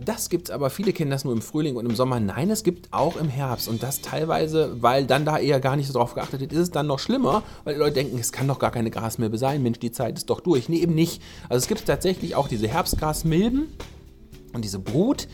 Das 0.00 0.28
gibt 0.28 0.48
es 0.48 0.54
aber, 0.54 0.70
viele 0.70 0.92
kennen 0.92 1.10
das 1.10 1.24
nur 1.24 1.32
im 1.32 1.42
Frühling 1.42 1.74
und 1.74 1.84
im 1.84 1.96
Sommer. 1.96 2.20
Nein, 2.20 2.50
es 2.50 2.62
gibt 2.62 2.92
auch 2.92 3.16
im 3.16 3.28
Herbst. 3.28 3.66
Und 3.68 3.82
das 3.82 4.00
teilweise, 4.00 4.80
weil 4.80 5.06
dann 5.06 5.24
da 5.24 5.38
eher 5.38 5.58
gar 5.58 5.74
nicht 5.74 5.88
so 5.88 5.92
drauf 5.92 6.14
geachtet 6.14 6.40
wird, 6.40 6.52
ist 6.52 6.58
es 6.58 6.70
dann 6.70 6.86
noch 6.86 7.00
schlimmer, 7.00 7.42
weil 7.64 7.74
die 7.74 7.80
Leute 7.80 7.94
denken, 7.94 8.16
es 8.16 8.30
kann 8.30 8.46
doch 8.46 8.60
gar 8.60 8.70
keine 8.70 8.90
Grasmilbe 8.90 9.38
sein. 9.38 9.60
Mensch, 9.62 9.80
die 9.80 9.90
Zeit 9.90 10.16
ist 10.16 10.30
doch 10.30 10.40
durch. 10.40 10.68
Nee, 10.68 10.78
eben 10.78 10.94
nicht. 10.94 11.20
Also 11.48 11.62
es 11.62 11.68
gibt 11.68 11.84
tatsächlich 11.84 12.36
auch 12.36 12.46
diese 12.46 12.68
Herbstgrasmilben 12.68 13.66
und 14.52 14.64
diese 14.64 14.78
Brut, 14.78 15.26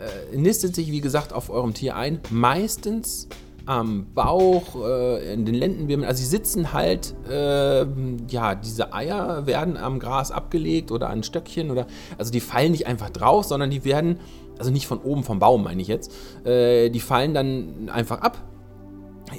äh, 0.00 0.36
nistet 0.36 0.74
sich, 0.74 0.90
wie 0.90 1.00
gesagt, 1.00 1.32
auf 1.32 1.48
eurem 1.48 1.74
Tier 1.74 1.94
ein. 1.94 2.20
Meistens 2.30 3.28
am 3.70 4.12
Bauch, 4.14 4.74
äh, 4.84 5.32
in 5.32 5.44
den 5.44 5.54
Lendenwirbeln. 5.54 6.06
Also 6.06 6.20
sie 6.20 6.28
sitzen 6.28 6.72
halt, 6.72 7.14
äh, 7.30 7.86
ja, 8.28 8.56
diese 8.56 8.92
Eier 8.92 9.46
werden 9.46 9.76
am 9.76 10.00
Gras 10.00 10.32
abgelegt 10.32 10.90
oder 10.90 11.08
an 11.08 11.22
Stöckchen 11.22 11.70
oder, 11.70 11.86
also 12.18 12.32
die 12.32 12.40
fallen 12.40 12.72
nicht 12.72 12.88
einfach 12.88 13.10
drauf, 13.10 13.44
sondern 13.44 13.70
die 13.70 13.84
werden, 13.84 14.18
also 14.58 14.72
nicht 14.72 14.88
von 14.88 14.98
oben 14.98 15.22
vom 15.22 15.38
Baum 15.38 15.62
meine 15.62 15.80
ich 15.80 15.86
jetzt, 15.86 16.12
äh, 16.44 16.90
die 16.90 16.98
fallen 16.98 17.32
dann 17.32 17.88
einfach 17.90 18.22
ab. 18.22 18.42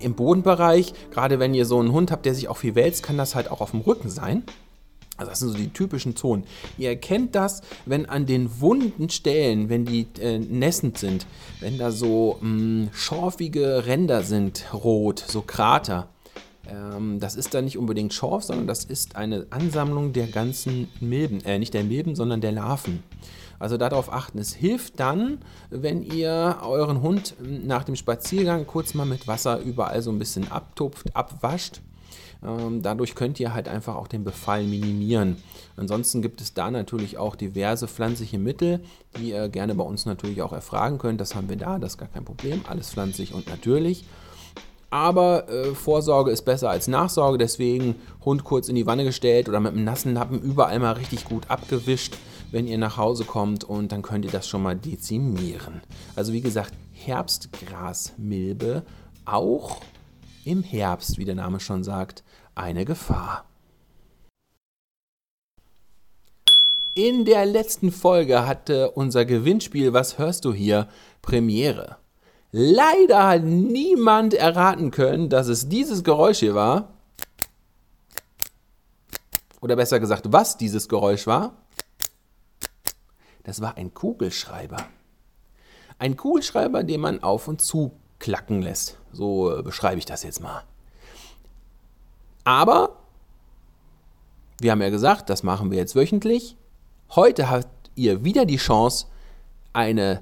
Im 0.01 0.13
Bodenbereich, 0.13 0.93
gerade 1.11 1.39
wenn 1.39 1.53
ihr 1.53 1.65
so 1.65 1.77
einen 1.81 1.91
Hund 1.91 2.09
habt, 2.09 2.25
der 2.25 2.33
sich 2.33 2.47
auch 2.47 2.55
viel 2.55 2.75
wälzt, 2.75 3.03
kann 3.03 3.17
das 3.17 3.35
halt 3.35 3.51
auch 3.51 3.59
auf 3.59 3.71
dem 3.71 3.81
Rücken 3.81 4.09
sein. 4.09 4.43
Also 5.21 5.29
das 5.29 5.39
sind 5.39 5.49
so 5.49 5.57
die 5.57 5.69
typischen 5.71 6.15
Zonen. 6.15 6.45
Ihr 6.79 6.89
erkennt 6.89 7.35
das, 7.35 7.61
wenn 7.85 8.07
an 8.07 8.25
den 8.25 8.59
wunden 8.59 9.09
Stellen, 9.09 9.69
wenn 9.69 9.85
die 9.85 10.07
äh, 10.19 10.39
nässend 10.39 10.97
sind, 10.97 11.27
wenn 11.59 11.77
da 11.77 11.91
so 11.91 12.39
mh, 12.41 12.47
hm, 12.47 12.89
schorfige 12.91 13.85
Ränder 13.85 14.23
sind, 14.23 14.65
rot, 14.73 15.23
so 15.27 15.43
Krater. 15.43 16.09
Ähm, 16.67 17.19
das 17.19 17.35
ist 17.35 17.53
dann 17.53 17.65
nicht 17.65 17.77
unbedingt 17.77 18.15
Schorf, 18.15 18.45
sondern 18.45 18.65
das 18.65 18.83
ist 18.83 19.15
eine 19.15 19.45
Ansammlung 19.51 20.11
der 20.11 20.25
ganzen 20.25 20.87
Milben, 20.99 21.45
äh, 21.45 21.59
nicht 21.59 21.75
der 21.75 21.83
Milben, 21.83 22.15
sondern 22.15 22.41
der 22.41 22.53
Larven. 22.53 23.03
Also 23.59 23.77
darauf 23.77 24.11
achten. 24.11 24.39
Es 24.39 24.55
hilft 24.55 24.99
dann, 24.99 25.37
wenn 25.69 26.01
ihr 26.01 26.57
euren 26.63 27.03
Hund 27.03 27.35
hm, 27.37 27.67
nach 27.67 27.83
dem 27.83 27.95
Spaziergang 27.95 28.65
kurz 28.65 28.95
mal 28.95 29.05
mit 29.05 29.27
Wasser 29.27 29.59
überall 29.59 30.01
so 30.01 30.09
ein 30.09 30.17
bisschen 30.17 30.51
abtupft, 30.51 31.15
abwascht 31.15 31.81
dadurch 32.41 33.13
könnt 33.13 33.39
ihr 33.39 33.53
halt 33.53 33.67
einfach 33.67 33.95
auch 33.95 34.07
den 34.07 34.23
Befall 34.23 34.63
minimieren. 34.63 35.37
Ansonsten 35.77 36.23
gibt 36.23 36.41
es 36.41 36.55
da 36.55 36.71
natürlich 36.71 37.17
auch 37.17 37.35
diverse 37.35 37.87
pflanzliche 37.87 38.39
Mittel, 38.39 38.79
die 39.17 39.29
ihr 39.29 39.47
gerne 39.47 39.75
bei 39.75 39.83
uns 39.83 40.07
natürlich 40.07 40.41
auch 40.41 40.51
erfragen 40.51 40.97
könnt. 40.97 41.21
Das 41.21 41.35
haben 41.35 41.49
wir 41.49 41.57
da, 41.57 41.77
das 41.77 41.93
ist 41.93 41.97
gar 41.99 42.09
kein 42.09 42.25
Problem. 42.25 42.61
Alles 42.67 42.89
pflanzlich 42.89 43.33
und 43.33 43.47
natürlich. 43.47 44.05
Aber 44.89 45.47
äh, 45.49 45.73
Vorsorge 45.73 46.31
ist 46.31 46.41
besser 46.41 46.69
als 46.69 46.89
Nachsorge, 46.89 47.37
deswegen 47.37 47.95
Hund 48.25 48.43
kurz 48.43 48.67
in 48.67 48.75
die 48.75 48.85
Wanne 48.85 49.05
gestellt 49.05 49.47
oder 49.47 49.61
mit 49.61 49.71
einem 49.71 49.85
nassen 49.85 50.13
Lappen 50.13 50.41
überall 50.41 50.79
mal 50.79 50.91
richtig 50.93 51.23
gut 51.23 51.49
abgewischt, 51.49 52.17
wenn 52.51 52.67
ihr 52.67 52.77
nach 52.77 52.97
Hause 52.97 53.23
kommt 53.23 53.63
und 53.63 53.93
dann 53.93 54.01
könnt 54.01 54.25
ihr 54.25 54.31
das 54.31 54.49
schon 54.49 54.61
mal 54.61 54.75
dezimieren. 54.75 55.81
Also 56.15 56.33
wie 56.33 56.41
gesagt, 56.41 56.73
Herbstgrasmilbe 56.91 58.83
auch 59.23 59.79
im 60.43 60.61
Herbst, 60.61 61.17
wie 61.17 61.25
der 61.25 61.35
Name 61.35 61.61
schon 61.61 61.85
sagt, 61.85 62.23
eine 62.55 62.85
Gefahr. 62.85 63.45
In 66.93 67.23
der 67.23 67.45
letzten 67.45 67.91
Folge 67.91 68.45
hatte 68.45 68.91
unser 68.91 69.23
Gewinnspiel 69.25 69.93
Was 69.93 70.17
hörst 70.17 70.43
du 70.43 70.53
hier 70.53 70.89
Premiere. 71.21 71.97
Leider 72.51 73.27
hat 73.27 73.43
niemand 73.43 74.33
erraten 74.33 74.91
können, 74.91 75.29
dass 75.29 75.47
es 75.47 75.69
dieses 75.69 76.03
Geräusch 76.03 76.39
hier 76.39 76.53
war. 76.53 76.93
Oder 79.61 79.77
besser 79.77 79.99
gesagt, 80.01 80.33
was 80.33 80.57
dieses 80.57 80.89
Geräusch 80.89 81.27
war. 81.27 81.53
Das 83.43 83.61
war 83.61 83.77
ein 83.77 83.93
Kugelschreiber. 83.93 84.77
Ein 85.97 86.17
Kugelschreiber, 86.17 86.83
den 86.83 86.99
man 86.99 87.23
auf 87.23 87.47
und 87.47 87.61
zu 87.61 87.93
klacken 88.19 88.61
lässt. 88.61 88.97
So 89.13 89.57
äh, 89.57 89.63
beschreibe 89.63 89.99
ich 89.99 90.05
das 90.05 90.23
jetzt 90.23 90.41
mal. 90.41 90.63
Aber 92.43 92.97
wir 94.59 94.71
haben 94.71 94.81
ja 94.81 94.89
gesagt, 94.89 95.29
das 95.29 95.43
machen 95.43 95.71
wir 95.71 95.77
jetzt 95.77 95.95
wöchentlich. 95.95 96.55
Heute 97.15 97.49
habt 97.49 97.67
ihr 97.95 98.23
wieder 98.23 98.45
die 98.45 98.57
Chance, 98.57 99.07
eine 99.73 100.21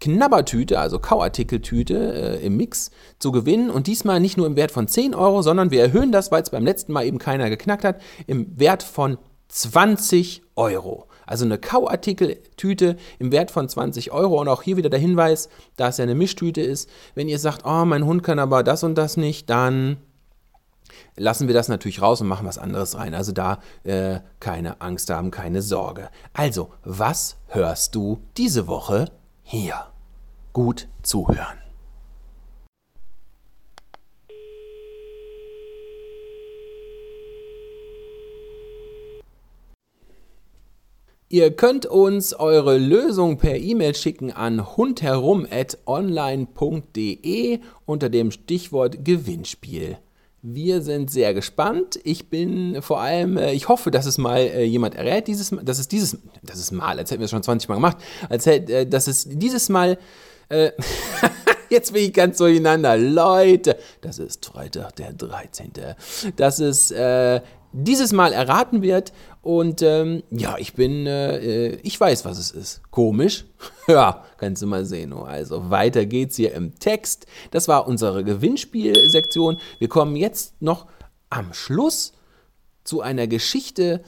Knabbertüte, 0.00 0.78
also 0.78 0.98
Kauartikeltüte 0.98 2.38
äh, 2.40 2.46
im 2.46 2.56
Mix 2.56 2.90
zu 3.18 3.32
gewinnen 3.32 3.70
und 3.70 3.86
diesmal 3.86 4.18
nicht 4.18 4.36
nur 4.36 4.46
im 4.46 4.56
Wert 4.56 4.70
von 4.70 4.88
10 4.88 5.14
Euro, 5.14 5.42
sondern 5.42 5.70
wir 5.70 5.82
erhöhen 5.82 6.12
das, 6.12 6.32
weil 6.32 6.42
es 6.42 6.50
beim 6.50 6.64
letzten 6.64 6.92
Mal 6.92 7.04
eben 7.04 7.18
keiner 7.18 7.50
geknackt 7.50 7.84
hat, 7.84 8.00
im 8.26 8.58
Wert 8.58 8.82
von 8.82 9.18
20 9.48 10.42
Euro. 10.56 11.06
Also 11.26 11.44
eine 11.44 11.58
Kauartikeltüte 11.58 12.96
im 13.18 13.30
Wert 13.30 13.50
von 13.50 13.68
20 13.68 14.10
Euro 14.10 14.40
und 14.40 14.48
auch 14.48 14.62
hier 14.62 14.76
wieder 14.76 14.90
der 14.90 14.98
Hinweis, 14.98 15.48
da 15.76 15.88
es 15.88 15.98
ja 15.98 16.04
eine 16.04 16.14
Mischtüte 16.14 16.60
ist, 16.60 16.88
wenn 17.14 17.28
ihr 17.28 17.38
sagt, 17.38 17.64
oh, 17.64 17.84
mein 17.84 18.04
Hund 18.04 18.22
kann 18.22 18.38
aber 18.38 18.62
das 18.62 18.82
und 18.82 18.96
das 18.96 19.16
nicht, 19.16 19.50
dann 19.50 19.98
lassen 21.16 21.46
wir 21.46 21.54
das 21.54 21.68
natürlich 21.68 22.02
raus 22.02 22.20
und 22.20 22.28
machen 22.28 22.46
was 22.46 22.58
anderes 22.58 22.96
rein. 22.96 23.14
Also 23.14 23.32
da 23.32 23.60
äh, 23.84 24.20
keine 24.40 24.80
Angst 24.80 25.10
haben, 25.10 25.30
keine 25.30 25.62
Sorge. 25.62 26.10
Also, 26.32 26.70
was 26.84 27.36
hörst 27.48 27.94
du 27.94 28.20
diese 28.36 28.66
Woche 28.66 29.10
hier? 29.42 29.86
Gut 30.52 30.88
zuhören. 31.02 31.60
Ihr 41.32 41.54
könnt 41.54 41.86
uns 41.86 42.34
eure 42.34 42.76
Lösung 42.76 43.38
per 43.38 43.56
E-Mail 43.56 43.94
schicken 43.94 44.32
an 44.32 44.76
hundherum@online.de 44.76 47.60
unter 47.86 48.08
dem 48.08 48.32
Stichwort 48.32 49.04
Gewinnspiel. 49.04 49.98
Wir 50.42 50.80
sind 50.80 51.10
sehr 51.10 51.34
gespannt. 51.34 52.00
Ich 52.02 52.30
bin 52.30 52.80
vor 52.80 53.00
allem, 53.00 53.36
äh, 53.36 53.52
ich 53.52 53.68
hoffe, 53.68 53.90
dass 53.90 54.06
es 54.06 54.16
mal 54.16 54.38
äh, 54.38 54.64
jemand 54.64 54.94
errät, 54.94 55.26
dieses, 55.26 55.54
dass 55.62 55.78
es 55.78 55.86
dieses, 55.86 56.16
das 56.42 56.58
ist 56.58 56.70
mal, 56.70 56.98
als 56.98 57.10
hätten 57.10 57.20
wir 57.20 57.26
es 57.26 57.30
schon 57.30 57.42
20 57.42 57.68
Mal 57.68 57.74
gemacht, 57.74 57.98
als 58.28 58.46
hätte, 58.46 58.72
äh, 58.72 58.86
dass 58.86 59.06
es 59.06 59.26
dieses 59.28 59.68
Mal, 59.68 59.98
äh, 60.48 60.70
jetzt 61.68 61.92
bin 61.92 62.04
ich 62.04 62.14
ganz 62.14 62.38
durcheinander, 62.38 62.96
Leute, 62.96 63.76
das 64.00 64.18
ist 64.18 64.46
Freitag 64.46 64.96
der 64.96 65.12
13., 65.12 65.72
dass 66.36 66.58
es 66.58 66.90
äh, 66.90 67.42
dieses 67.72 68.12
Mal 68.12 68.32
erraten 68.32 68.82
wird. 68.82 69.12
Und 69.42 69.82
ähm, 69.82 70.22
ja, 70.30 70.56
ich 70.58 70.74
bin, 70.74 71.06
äh, 71.06 71.74
ich 71.76 71.98
weiß, 71.98 72.24
was 72.24 72.38
es 72.38 72.50
ist. 72.50 72.82
Komisch. 72.90 73.44
ja, 73.88 74.24
kannst 74.38 74.62
du 74.62 74.66
mal 74.66 74.84
sehen. 74.84 75.12
Oh, 75.12 75.22
also 75.22 75.70
weiter 75.70 76.06
geht's 76.06 76.36
hier 76.36 76.54
im 76.54 76.78
Text. 76.78 77.26
Das 77.50 77.68
war 77.68 77.86
unsere 77.86 78.24
Gewinnspielsektion. 78.24 79.58
Wir 79.78 79.88
kommen 79.88 80.16
jetzt 80.16 80.60
noch 80.60 80.86
am 81.30 81.52
Schluss 81.52 82.12
zu 82.84 83.00
einer 83.00 83.26
Geschichte. 83.26 84.02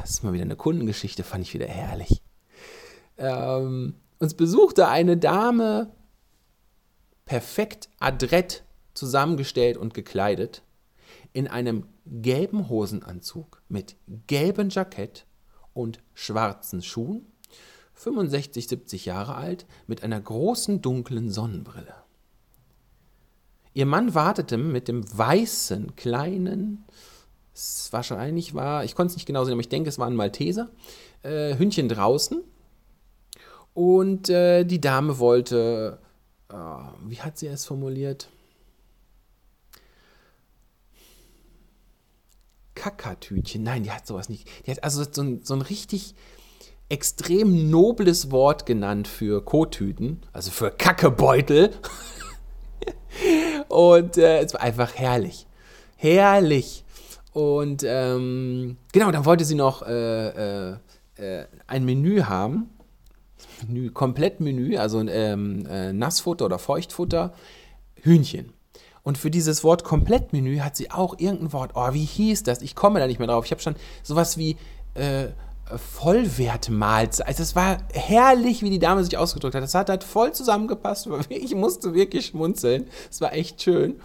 Das 0.00 0.10
ist 0.10 0.24
mal 0.24 0.32
wieder 0.32 0.44
eine 0.44 0.56
Kundengeschichte, 0.56 1.22
fand 1.22 1.44
ich 1.44 1.54
wieder 1.54 1.66
herrlich. 1.66 2.22
Ähm, 3.16 3.94
uns 4.18 4.34
besuchte 4.34 4.88
eine 4.88 5.16
Dame, 5.16 5.92
perfekt 7.24 7.88
adrett 8.00 8.64
zusammengestellt 8.94 9.76
und 9.76 9.94
gekleidet, 9.94 10.62
in 11.32 11.46
einem 11.46 11.86
gelben 12.10 12.68
Hosenanzug 12.68 13.62
mit 13.68 13.96
gelbem 14.26 14.68
Jackett 14.68 15.26
und 15.72 16.00
schwarzen 16.12 16.82
Schuhen, 16.82 17.26
65, 17.94 18.68
70 18.68 19.04
Jahre 19.06 19.36
alt, 19.36 19.66
mit 19.86 20.02
einer 20.02 20.20
großen 20.20 20.82
dunklen 20.82 21.30
Sonnenbrille. 21.30 21.94
Ihr 23.72 23.86
Mann 23.86 24.14
wartete 24.14 24.58
mit 24.58 24.88
dem 24.88 25.04
weißen, 25.16 25.94
kleinen, 25.94 26.84
es 27.54 27.88
wahrscheinlich 27.92 28.54
war, 28.54 28.84
ich 28.84 28.94
konnte 28.94 29.12
es 29.12 29.16
nicht 29.16 29.26
genau 29.26 29.44
sehen, 29.44 29.52
aber 29.52 29.60
ich 29.60 29.68
denke, 29.68 29.88
es 29.88 29.98
war 29.98 30.06
ein 30.06 30.16
Malteser, 30.16 30.70
äh, 31.22 31.56
Hündchen 31.56 31.88
draußen. 31.88 32.42
Und 33.74 34.28
äh, 34.28 34.64
die 34.64 34.80
Dame 34.80 35.18
wollte, 35.18 35.98
äh, 36.48 36.54
wie 37.06 37.20
hat 37.20 37.38
sie 37.38 37.46
es 37.46 37.64
formuliert? 37.64 38.28
Kakatütchen. 42.74 43.62
Nein, 43.62 43.82
die 43.82 43.90
hat 43.90 44.06
sowas 44.06 44.28
nicht. 44.28 44.48
Die 44.66 44.70
hat 44.70 44.84
also 44.84 45.04
so 45.10 45.22
ein, 45.22 45.40
so 45.42 45.54
ein 45.54 45.62
richtig 45.62 46.14
extrem 46.88 47.70
nobles 47.70 48.30
Wort 48.30 48.66
genannt 48.66 49.08
für 49.08 49.44
Kottüten, 49.44 50.22
also 50.32 50.50
für 50.50 50.70
Kackebeutel. 50.70 51.70
Und 53.68 54.16
äh, 54.18 54.40
es 54.40 54.54
war 54.54 54.60
einfach 54.60 54.94
herrlich. 54.94 55.46
Herrlich. 55.96 56.84
Und 57.32 57.84
ähm, 57.86 58.76
genau, 58.92 59.10
dann 59.12 59.24
wollte 59.24 59.44
sie 59.44 59.54
noch 59.54 59.82
äh, 59.82 60.72
äh, 60.72 60.76
äh 61.16 61.46
ein 61.66 61.84
Menü 61.84 62.22
haben. 62.22 62.70
Menü, 63.66 63.90
komplett 63.90 64.40
Menü, 64.40 64.76
also 64.76 65.00
ähm, 65.00 65.64
äh, 65.66 65.92
Nassfutter 65.92 66.46
oder 66.46 66.58
Feuchtfutter, 66.58 67.34
Hühnchen. 68.02 68.52
Und 69.10 69.18
für 69.18 69.32
dieses 69.32 69.64
Wort 69.64 69.82
Komplettmenü 69.82 70.60
hat 70.60 70.76
sie 70.76 70.92
auch 70.92 71.18
irgendein 71.18 71.52
Wort. 71.52 71.72
Oh, 71.74 71.92
wie 71.92 72.04
hieß 72.04 72.44
das? 72.44 72.62
Ich 72.62 72.76
komme 72.76 73.00
da 73.00 73.08
nicht 73.08 73.18
mehr 73.18 73.26
drauf. 73.26 73.44
Ich 73.44 73.50
habe 73.50 73.60
schon 73.60 73.74
sowas 74.04 74.38
wie 74.38 74.56
äh, 74.94 75.30
Vollwertmahlzeit. 75.76 77.26
Also 77.26 77.42
es 77.42 77.56
war 77.56 77.78
herrlich, 77.92 78.62
wie 78.62 78.70
die 78.70 78.78
Dame 78.78 79.02
sich 79.02 79.18
ausgedrückt 79.18 79.56
hat. 79.56 79.64
Das 79.64 79.74
hat 79.74 79.88
halt 79.88 80.04
voll 80.04 80.30
zusammengepasst. 80.30 81.08
Ich 81.28 81.56
musste 81.56 81.92
wirklich 81.92 82.26
schmunzeln. 82.26 82.86
Es 83.10 83.20
war 83.20 83.32
echt 83.32 83.60
schön. 83.60 83.96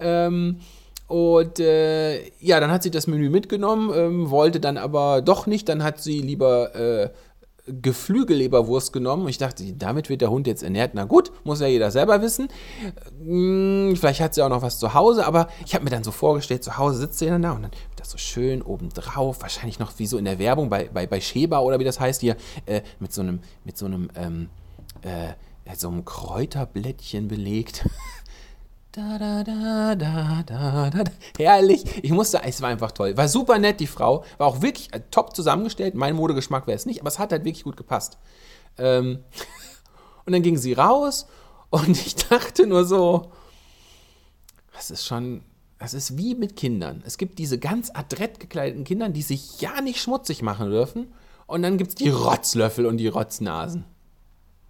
Ähm, 0.00 0.58
und 1.06 1.60
äh, 1.60 2.28
ja, 2.40 2.58
dann 2.58 2.72
hat 2.72 2.82
sie 2.82 2.90
das 2.90 3.06
Menü 3.06 3.30
mitgenommen, 3.30 3.92
ähm, 3.94 4.28
wollte 4.28 4.58
dann 4.58 4.76
aber 4.76 5.22
doch 5.22 5.46
nicht. 5.46 5.68
Dann 5.68 5.84
hat 5.84 6.02
sie 6.02 6.20
lieber 6.20 6.74
äh, 6.74 7.10
Geflügelleberwurst 7.82 8.92
genommen. 8.92 9.28
Ich 9.28 9.38
dachte, 9.38 9.64
damit 9.74 10.08
wird 10.08 10.20
der 10.20 10.30
Hund 10.30 10.46
jetzt 10.46 10.62
ernährt. 10.62 10.92
Na 10.94 11.04
gut, 11.04 11.32
muss 11.44 11.60
ja 11.60 11.66
jeder 11.66 11.90
selber 11.90 12.22
wissen. 12.22 12.48
Hm, 13.22 13.94
vielleicht 13.96 14.20
hat 14.20 14.34
sie 14.34 14.42
auch 14.42 14.48
noch 14.48 14.62
was 14.62 14.78
zu 14.78 14.94
Hause, 14.94 15.26
aber 15.26 15.48
ich 15.64 15.74
habe 15.74 15.84
mir 15.84 15.90
dann 15.90 16.04
so 16.04 16.10
vorgestellt, 16.10 16.64
zu 16.64 16.78
Hause 16.78 16.98
sitzt 16.98 17.18
sie 17.18 17.26
dann 17.26 17.42
da 17.42 17.52
und 17.52 17.62
dann 17.62 17.72
wird 17.72 18.00
das 18.00 18.10
so 18.10 18.18
schön 18.18 18.62
obendrauf, 18.62 19.42
wahrscheinlich 19.42 19.78
noch 19.78 19.98
wie 19.98 20.06
so 20.06 20.18
in 20.18 20.24
der 20.24 20.38
Werbung 20.38 20.68
bei, 20.68 20.88
bei, 20.92 21.06
bei 21.06 21.20
Sheba 21.20 21.60
oder 21.60 21.78
wie 21.78 21.84
das 21.84 22.00
heißt 22.00 22.20
hier, 22.20 22.36
äh, 22.66 22.82
mit 23.00 23.12
so 23.12 23.22
einem, 23.22 23.40
mit 23.64 23.76
so 23.76 23.86
einem, 23.86 24.10
ähm, 24.16 24.48
äh, 25.02 25.34
so 25.76 25.88
einem 25.88 26.04
Kräuterblättchen 26.04 27.28
belegt. 27.28 27.86
Da, 28.98 29.16
da, 29.16 29.44
da, 29.44 29.94
da, 29.94 30.42
da, 30.42 30.90
da. 30.90 31.04
Herrlich. 31.38 31.84
Ich 32.02 32.10
musste, 32.10 32.42
es 32.42 32.60
war 32.60 32.70
einfach 32.70 32.90
toll. 32.90 33.16
War 33.16 33.28
super 33.28 33.60
nett, 33.60 33.78
die 33.78 33.86
Frau. 33.86 34.24
War 34.38 34.48
auch 34.48 34.60
wirklich 34.60 34.92
äh, 34.92 35.00
top 35.12 35.36
zusammengestellt. 35.36 35.94
Mein 35.94 36.16
Modegeschmack 36.16 36.66
wäre 36.66 36.74
es 36.74 36.84
nicht, 36.84 36.98
aber 36.98 37.06
es 37.06 37.20
hat 37.20 37.30
halt 37.30 37.44
wirklich 37.44 37.62
gut 37.62 37.76
gepasst. 37.76 38.18
Ähm, 38.76 39.20
und 40.26 40.32
dann 40.32 40.42
ging 40.42 40.56
sie 40.56 40.72
raus 40.72 41.28
und 41.70 41.90
ich 42.06 42.16
dachte 42.16 42.66
nur 42.66 42.84
so, 42.84 43.30
das 44.72 44.90
ist 44.90 45.06
schon, 45.06 45.44
das 45.78 45.94
ist 45.94 46.18
wie 46.18 46.34
mit 46.34 46.56
Kindern. 46.56 47.04
Es 47.06 47.18
gibt 47.18 47.38
diese 47.38 47.60
ganz 47.60 47.92
adrett 47.94 48.40
gekleideten 48.40 48.82
Kinder, 48.82 49.08
die 49.10 49.22
sich 49.22 49.60
ja 49.60 49.80
nicht 49.80 50.02
schmutzig 50.02 50.42
machen 50.42 50.70
dürfen. 50.70 51.14
Und 51.46 51.62
dann 51.62 51.78
gibt 51.78 51.90
es 51.90 51.94
die 51.94 52.10
Rotzlöffel 52.10 52.84
und 52.84 52.96
die 52.96 53.06
Rotznasen. 53.06 53.84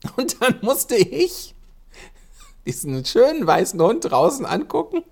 Und 0.16 0.40
dann 0.42 0.58
musste 0.60 0.96
ich 0.96 1.54
diesen 2.66 3.04
schönen 3.04 3.46
weißen 3.46 3.80
Hund 3.80 4.10
draußen 4.10 4.46
angucken 4.46 5.02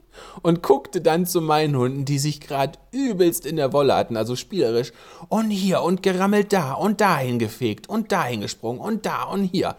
und 0.43 0.63
guckte 0.63 1.01
dann 1.01 1.27
zu 1.27 1.41
meinen 1.41 1.77
Hunden, 1.77 2.05
die 2.05 2.19
sich 2.19 2.41
gerade 2.41 2.79
übelst 2.93 3.47
in 3.47 3.57
der 3.57 3.73
Wolle 3.73 3.95
hatten, 3.95 4.17
also 4.17 4.37
spielerisch. 4.37 4.93
Und 5.29 5.51
hier 5.51 5.83
und 5.83 6.03
gerammelt 6.03 6.53
da 6.53 6.73
und 6.73 7.01
dahin 7.01 7.39
gefegt 7.39 7.89
und 7.89 8.13
dahin 8.13 8.41
gesprungen 8.41 8.81
und 8.81 9.07
da 9.07 9.25
und 9.25 9.45
hier. 9.45 9.77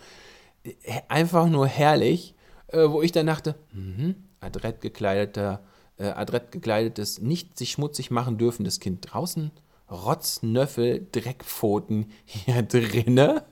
Einfach 1.08 1.48
nur 1.48 1.68
herrlich, 1.68 2.36
äh, 2.68 2.90
wo 2.90 3.02
ich 3.02 3.12
dann 3.12 3.28
dachte, 3.28 3.56
mh, 3.74 4.16
adrett 4.40 4.82
gekleideter, 4.82 5.62
äh, 5.98 6.10
adrett 6.10 6.52
gekleidetes, 6.52 7.22
nicht 7.22 7.58
sich 7.58 7.72
schmutzig 7.72 8.12
machen 8.12 8.38
dürfendes 8.38 8.80
Kind 8.80 9.08
draußen, 9.12 9.52
Rotznöffel, 9.90 11.08
Dreckpfoten 11.12 12.12
hier 12.26 12.62
drinne. 12.64 13.46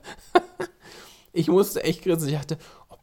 ich 1.32 1.48
musste 1.48 1.82
echt 1.84 2.02
grinsen. 2.02 2.28
Ich 2.28 2.34
dachte, 2.34 2.58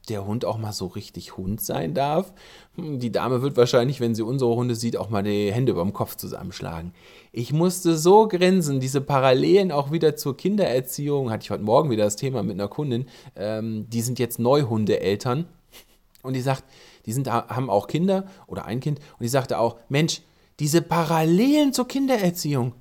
der 0.10 0.26
Hund 0.26 0.46
auch 0.46 0.58
mal 0.58 0.74
so 0.74 0.88
richtig 0.88 1.38
Hund 1.38 1.62
sein 1.62 1.94
darf. 1.94 2.34
Hm, 2.76 3.00
die 3.00 3.12
Dame 3.12 3.42
wird 3.42 3.58
wahrscheinlich, 3.58 4.00
wenn 4.00 4.16
sie 4.16 4.24
unsere 4.24 4.56
Hunde 4.56 4.76
sieht, 4.76 4.98
auch 4.98 5.10
mal 5.10 5.24
die 5.24 5.52
Hände 5.52 5.72
über 5.72 5.82
dem 5.82 5.94
Kopf 5.94 6.16
zusammenschlagen. 6.16 6.94
Ich 7.32 7.54
musste 7.54 7.98
so 7.98 8.28
grinsen, 8.28 8.80
diese 8.80 9.02
Parallelen 9.02 9.72
auch 9.72 9.92
wieder 9.92 10.16
zur 10.16 10.36
Kindererziehung, 10.36 11.32
hatte 11.32 11.44
ich 11.44 11.52
heute 11.52 11.64
Morgen 11.64 11.90
wieder 11.90 12.04
das 12.04 12.16
Thema 12.16 12.44
mit 12.44 12.54
einer 12.54 12.68
Kundin, 12.68 13.06
ähm, 13.36 13.88
die 13.90 14.02
sind 14.02 14.20
jetzt 14.20 14.40
Neuhundeeltern 14.40 15.46
und 16.22 16.34
die 16.34 16.42
sagt, 16.42 16.64
die 17.06 17.14
sind, 17.14 17.32
haben 17.32 17.70
auch 17.70 17.88
Kinder 17.88 18.28
oder 18.48 18.66
ein 18.66 18.80
Kind 18.80 19.00
und 19.00 19.24
die 19.24 19.30
sagte 19.30 19.58
auch, 19.58 19.78
Mensch, 19.90 20.22
diese 20.60 20.82
Parallelen 20.82 21.74
zur 21.74 21.88
Kindererziehung, 21.88 22.74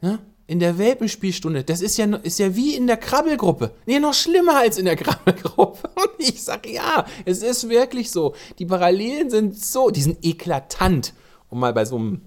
ja, 0.00 0.18
in 0.46 0.58
der 0.58 0.78
Welpenspielstunde, 0.78 1.64
das 1.64 1.80
ist 1.80 1.96
ja, 1.96 2.04
ist 2.16 2.38
ja 2.38 2.54
wie 2.54 2.74
in 2.74 2.86
der 2.86 2.98
Krabbelgruppe. 2.98 3.72
Nee, 3.86 3.98
noch 3.98 4.14
schlimmer 4.14 4.58
als 4.58 4.78
in 4.78 4.84
der 4.84 4.96
Krabbelgruppe. 4.96 5.88
Und 5.94 6.10
ich 6.18 6.42
sage, 6.42 6.72
ja, 6.72 7.06
es 7.24 7.42
ist 7.42 7.68
wirklich 7.68 8.10
so. 8.10 8.34
Die 8.58 8.66
Parallelen 8.66 9.30
sind 9.30 9.58
so, 9.58 9.90
die 9.90 10.02
sind 10.02 10.18
eklatant, 10.22 11.14
um 11.48 11.60
mal 11.60 11.72
bei 11.72 11.84
so 11.84 11.96
einem 11.96 12.22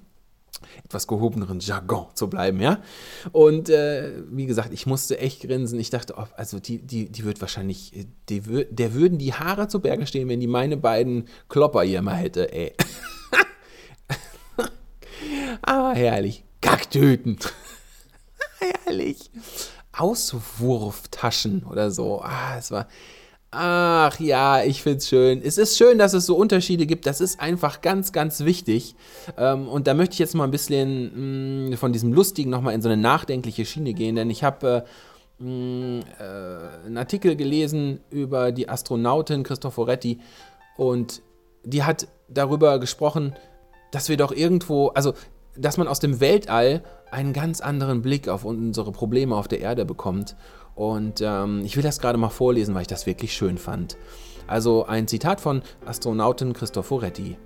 etwas 0.84 1.08
gehobeneren 1.08 1.60
Jargon 1.60 2.08
zu 2.14 2.30
bleiben, 2.30 2.60
ja. 2.60 2.82
Und 3.32 3.70
äh, 3.70 4.14
wie 4.32 4.46
gesagt, 4.46 4.74
ich 4.74 4.86
musste 4.86 5.20
echt 5.20 5.42
grinsen. 5.42 5.80
Ich 5.80 5.90
dachte, 5.90 6.16
oh, 6.18 6.26
also 6.36 6.60
die, 6.60 6.80
die, 6.80 7.12
die 7.12 7.24
wird 7.24 7.42
wahrscheinlich, 7.42 8.08
die, 8.30 8.42
der 8.42 8.94
würden 8.94 9.20
die 9.20 9.34
Haare 9.34 9.68
zu 9.68 9.80
Berge 9.80 10.08
stehen, 10.08 10.28
wenn 10.28 10.40
die 10.40 10.48
meine 10.48 10.78
beiden 10.78 11.28
Klopper 11.50 11.84
hier 11.84 12.02
mal 12.02 12.16
hätte, 12.16 12.52
ey. 12.52 12.74
Aber 15.62 15.94
herrlich. 15.94 16.44
Kacktöten 16.62 17.38
herrlich. 18.86 19.32
Auswurftaschen 19.94 21.64
oder 21.64 21.92
so. 21.92 22.22
Ah, 22.22 22.58
es 22.58 22.72
war. 22.72 22.88
Ach 23.50 24.20
ja, 24.20 24.62
ich 24.64 24.84
finde 24.84 24.98
es 24.98 25.08
schön. 25.08 25.42
Es 25.42 25.58
ist 25.58 25.78
schön, 25.78 25.98
dass 25.98 26.14
es 26.14 26.26
so 26.26 26.36
Unterschiede 26.36 26.86
gibt. 26.86 27.06
Das 27.06 27.22
ist 27.22 27.40
einfach 27.40 27.82
ganz, 27.82 28.12
ganz 28.12 28.42
wichtig. 28.42 28.96
Ähm, 29.38 29.70
und 29.70 29.88
da 29.88 29.94
möchte 29.94 30.14
ich 30.14 30.20
jetzt 30.20 30.36
mal 30.36 30.44
ein 30.44 30.52
bisschen 30.52 31.70
mh, 31.70 31.76
mm, 31.76 31.78
von 31.78 31.94
diesem 31.94 32.12
Lustigen 32.12 32.50
nochmal 32.50 32.74
in 32.74 32.82
so 32.82 32.90
eine 32.90 33.02
nachdenkliche 33.02 33.66
Schiene 33.66 33.94
gehen, 33.94 34.16
denn 34.16 34.30
ich 34.30 34.44
habe 34.44 34.86
äh, 35.40 35.44
mm, 35.44 36.02
äh, 36.20 36.86
einen 36.86 36.98
Artikel 36.98 37.38
gelesen 37.38 38.02
über 38.10 38.52
die 38.52 38.68
Astronautin 38.68 39.44
Cristoforetti 39.44 40.20
und 40.76 41.22
die 41.64 41.84
hat 41.84 42.08
darüber 42.28 42.80
gesprochen, 42.80 43.34
dass 43.92 44.10
wir 44.10 44.18
doch 44.18 44.34
irgendwo, 44.34 44.90
also 44.90 45.14
dass 45.58 45.78
man 45.78 45.88
aus 45.88 46.00
dem 46.00 46.20
Weltall 46.20 46.84
einen 47.12 47.34
ganz 47.34 47.62
anderen 47.62 48.02
Blick 48.02 48.28
auf 48.28 48.46
unsere 48.46 48.92
Probleme 48.92 49.36
auf 49.36 49.48
der 49.48 49.60
Erde 49.60 49.86
bekommt. 49.86 50.36
Und 50.76 51.22
ähm, 51.22 51.62
ich 51.64 51.76
will 51.76 51.84
das 51.84 52.00
gerade 52.00 52.18
mal 52.18 52.30
vorlesen, 52.30 52.76
weil 52.76 52.82
ich 52.82 52.88
das 52.88 53.06
wirklich 53.06 53.34
schön 53.34 53.58
fand. 53.58 53.98
Also 54.46 54.86
ein 54.86 55.08
Zitat 55.08 55.42
von 55.42 55.62
Astronautin 55.86 56.54
Cristoforetti. 56.54 57.38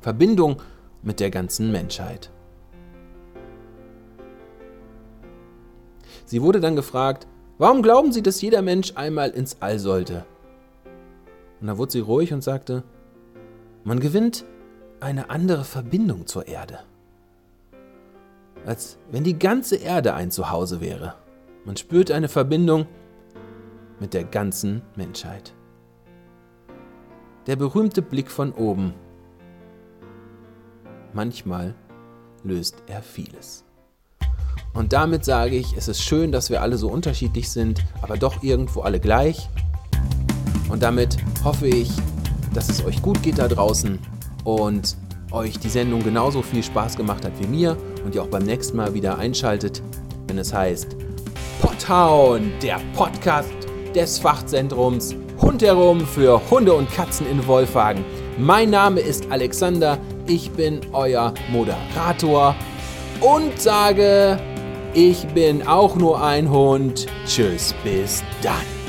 Verbindung 0.00 0.60
mit 1.02 1.20
der 1.20 1.30
ganzen 1.30 1.72
Menschheit. 1.72 2.30
Sie 6.26 6.42
wurde 6.42 6.60
dann 6.60 6.76
gefragt, 6.76 7.26
warum 7.58 7.82
glauben 7.82 8.12
Sie, 8.12 8.22
dass 8.22 8.40
jeder 8.40 8.62
Mensch 8.62 8.92
einmal 8.96 9.30
ins 9.30 9.56
All 9.60 9.78
sollte? 9.78 10.24
Und 11.60 11.68
da 11.68 11.78
wurde 11.78 11.92
sie 11.92 12.00
ruhig 12.00 12.32
und 12.32 12.42
sagte, 12.42 12.82
man 13.84 14.00
gewinnt 14.00 14.44
eine 15.00 15.30
andere 15.30 15.64
Verbindung 15.64 16.26
zur 16.26 16.48
Erde. 16.48 16.80
Als 18.66 18.98
wenn 19.10 19.24
die 19.24 19.38
ganze 19.38 19.76
Erde 19.76 20.14
ein 20.14 20.30
Zuhause 20.30 20.80
wäre. 20.80 21.14
Man 21.64 21.76
spürt 21.76 22.10
eine 22.10 22.28
Verbindung 22.28 22.86
mit 24.00 24.14
der 24.14 24.24
ganzen 24.24 24.82
Menschheit. 24.96 25.54
Der 27.46 27.56
berühmte 27.56 28.02
Blick 28.02 28.30
von 28.30 28.52
oben. 28.52 28.94
Manchmal 31.12 31.74
löst 32.42 32.82
er 32.86 33.02
vieles. 33.02 33.64
Und 34.72 34.92
damit 34.92 35.24
sage 35.24 35.56
ich, 35.56 35.76
es 35.76 35.88
ist 35.88 36.02
schön, 36.02 36.32
dass 36.32 36.50
wir 36.50 36.60
alle 36.60 36.78
so 36.78 36.88
unterschiedlich 36.88 37.50
sind, 37.50 37.84
aber 38.02 38.16
doch 38.16 38.42
irgendwo 38.42 38.80
alle 38.80 38.98
gleich. 38.98 39.48
Und 40.68 40.82
damit 40.82 41.16
hoffe 41.44 41.68
ich, 41.68 41.90
dass 42.52 42.68
es 42.68 42.84
euch 42.84 43.00
gut 43.00 43.22
geht 43.22 43.38
da 43.38 43.46
draußen 43.46 43.98
und 44.44 44.96
euch 45.32 45.58
die 45.58 45.68
Sendung 45.68 46.02
genauso 46.04 46.42
viel 46.42 46.62
Spaß 46.62 46.96
gemacht 46.96 47.24
hat 47.24 47.32
wie 47.40 47.46
mir 47.46 47.76
und 48.04 48.14
ihr 48.14 48.22
auch 48.22 48.28
beim 48.28 48.44
nächsten 48.44 48.76
Mal 48.76 48.94
wieder 48.94 49.18
einschaltet, 49.18 49.82
wenn 50.28 50.38
es 50.38 50.54
heißt 50.54 50.96
Podhound, 51.60 52.62
der 52.62 52.80
Podcast 52.94 53.52
des 53.94 54.18
Fachzentrums 54.18 55.16
Hund 55.40 55.62
herum 55.62 56.00
für 56.06 56.40
Hunde 56.50 56.72
und 56.74 56.90
Katzen 56.90 57.28
in 57.28 57.46
Wolfhagen. 57.46 58.04
Mein 58.38 58.70
Name 58.70 59.00
ist 59.00 59.30
Alexander, 59.30 59.98
ich 60.26 60.50
bin 60.50 60.80
euer 60.92 61.34
Moderator 61.50 62.54
und 63.20 63.60
sage, 63.60 64.38
ich 64.94 65.26
bin 65.28 65.66
auch 65.66 65.96
nur 65.96 66.22
ein 66.22 66.50
Hund. 66.50 67.06
Tschüss, 67.26 67.74
bis 67.84 68.22
dann. 68.42 68.83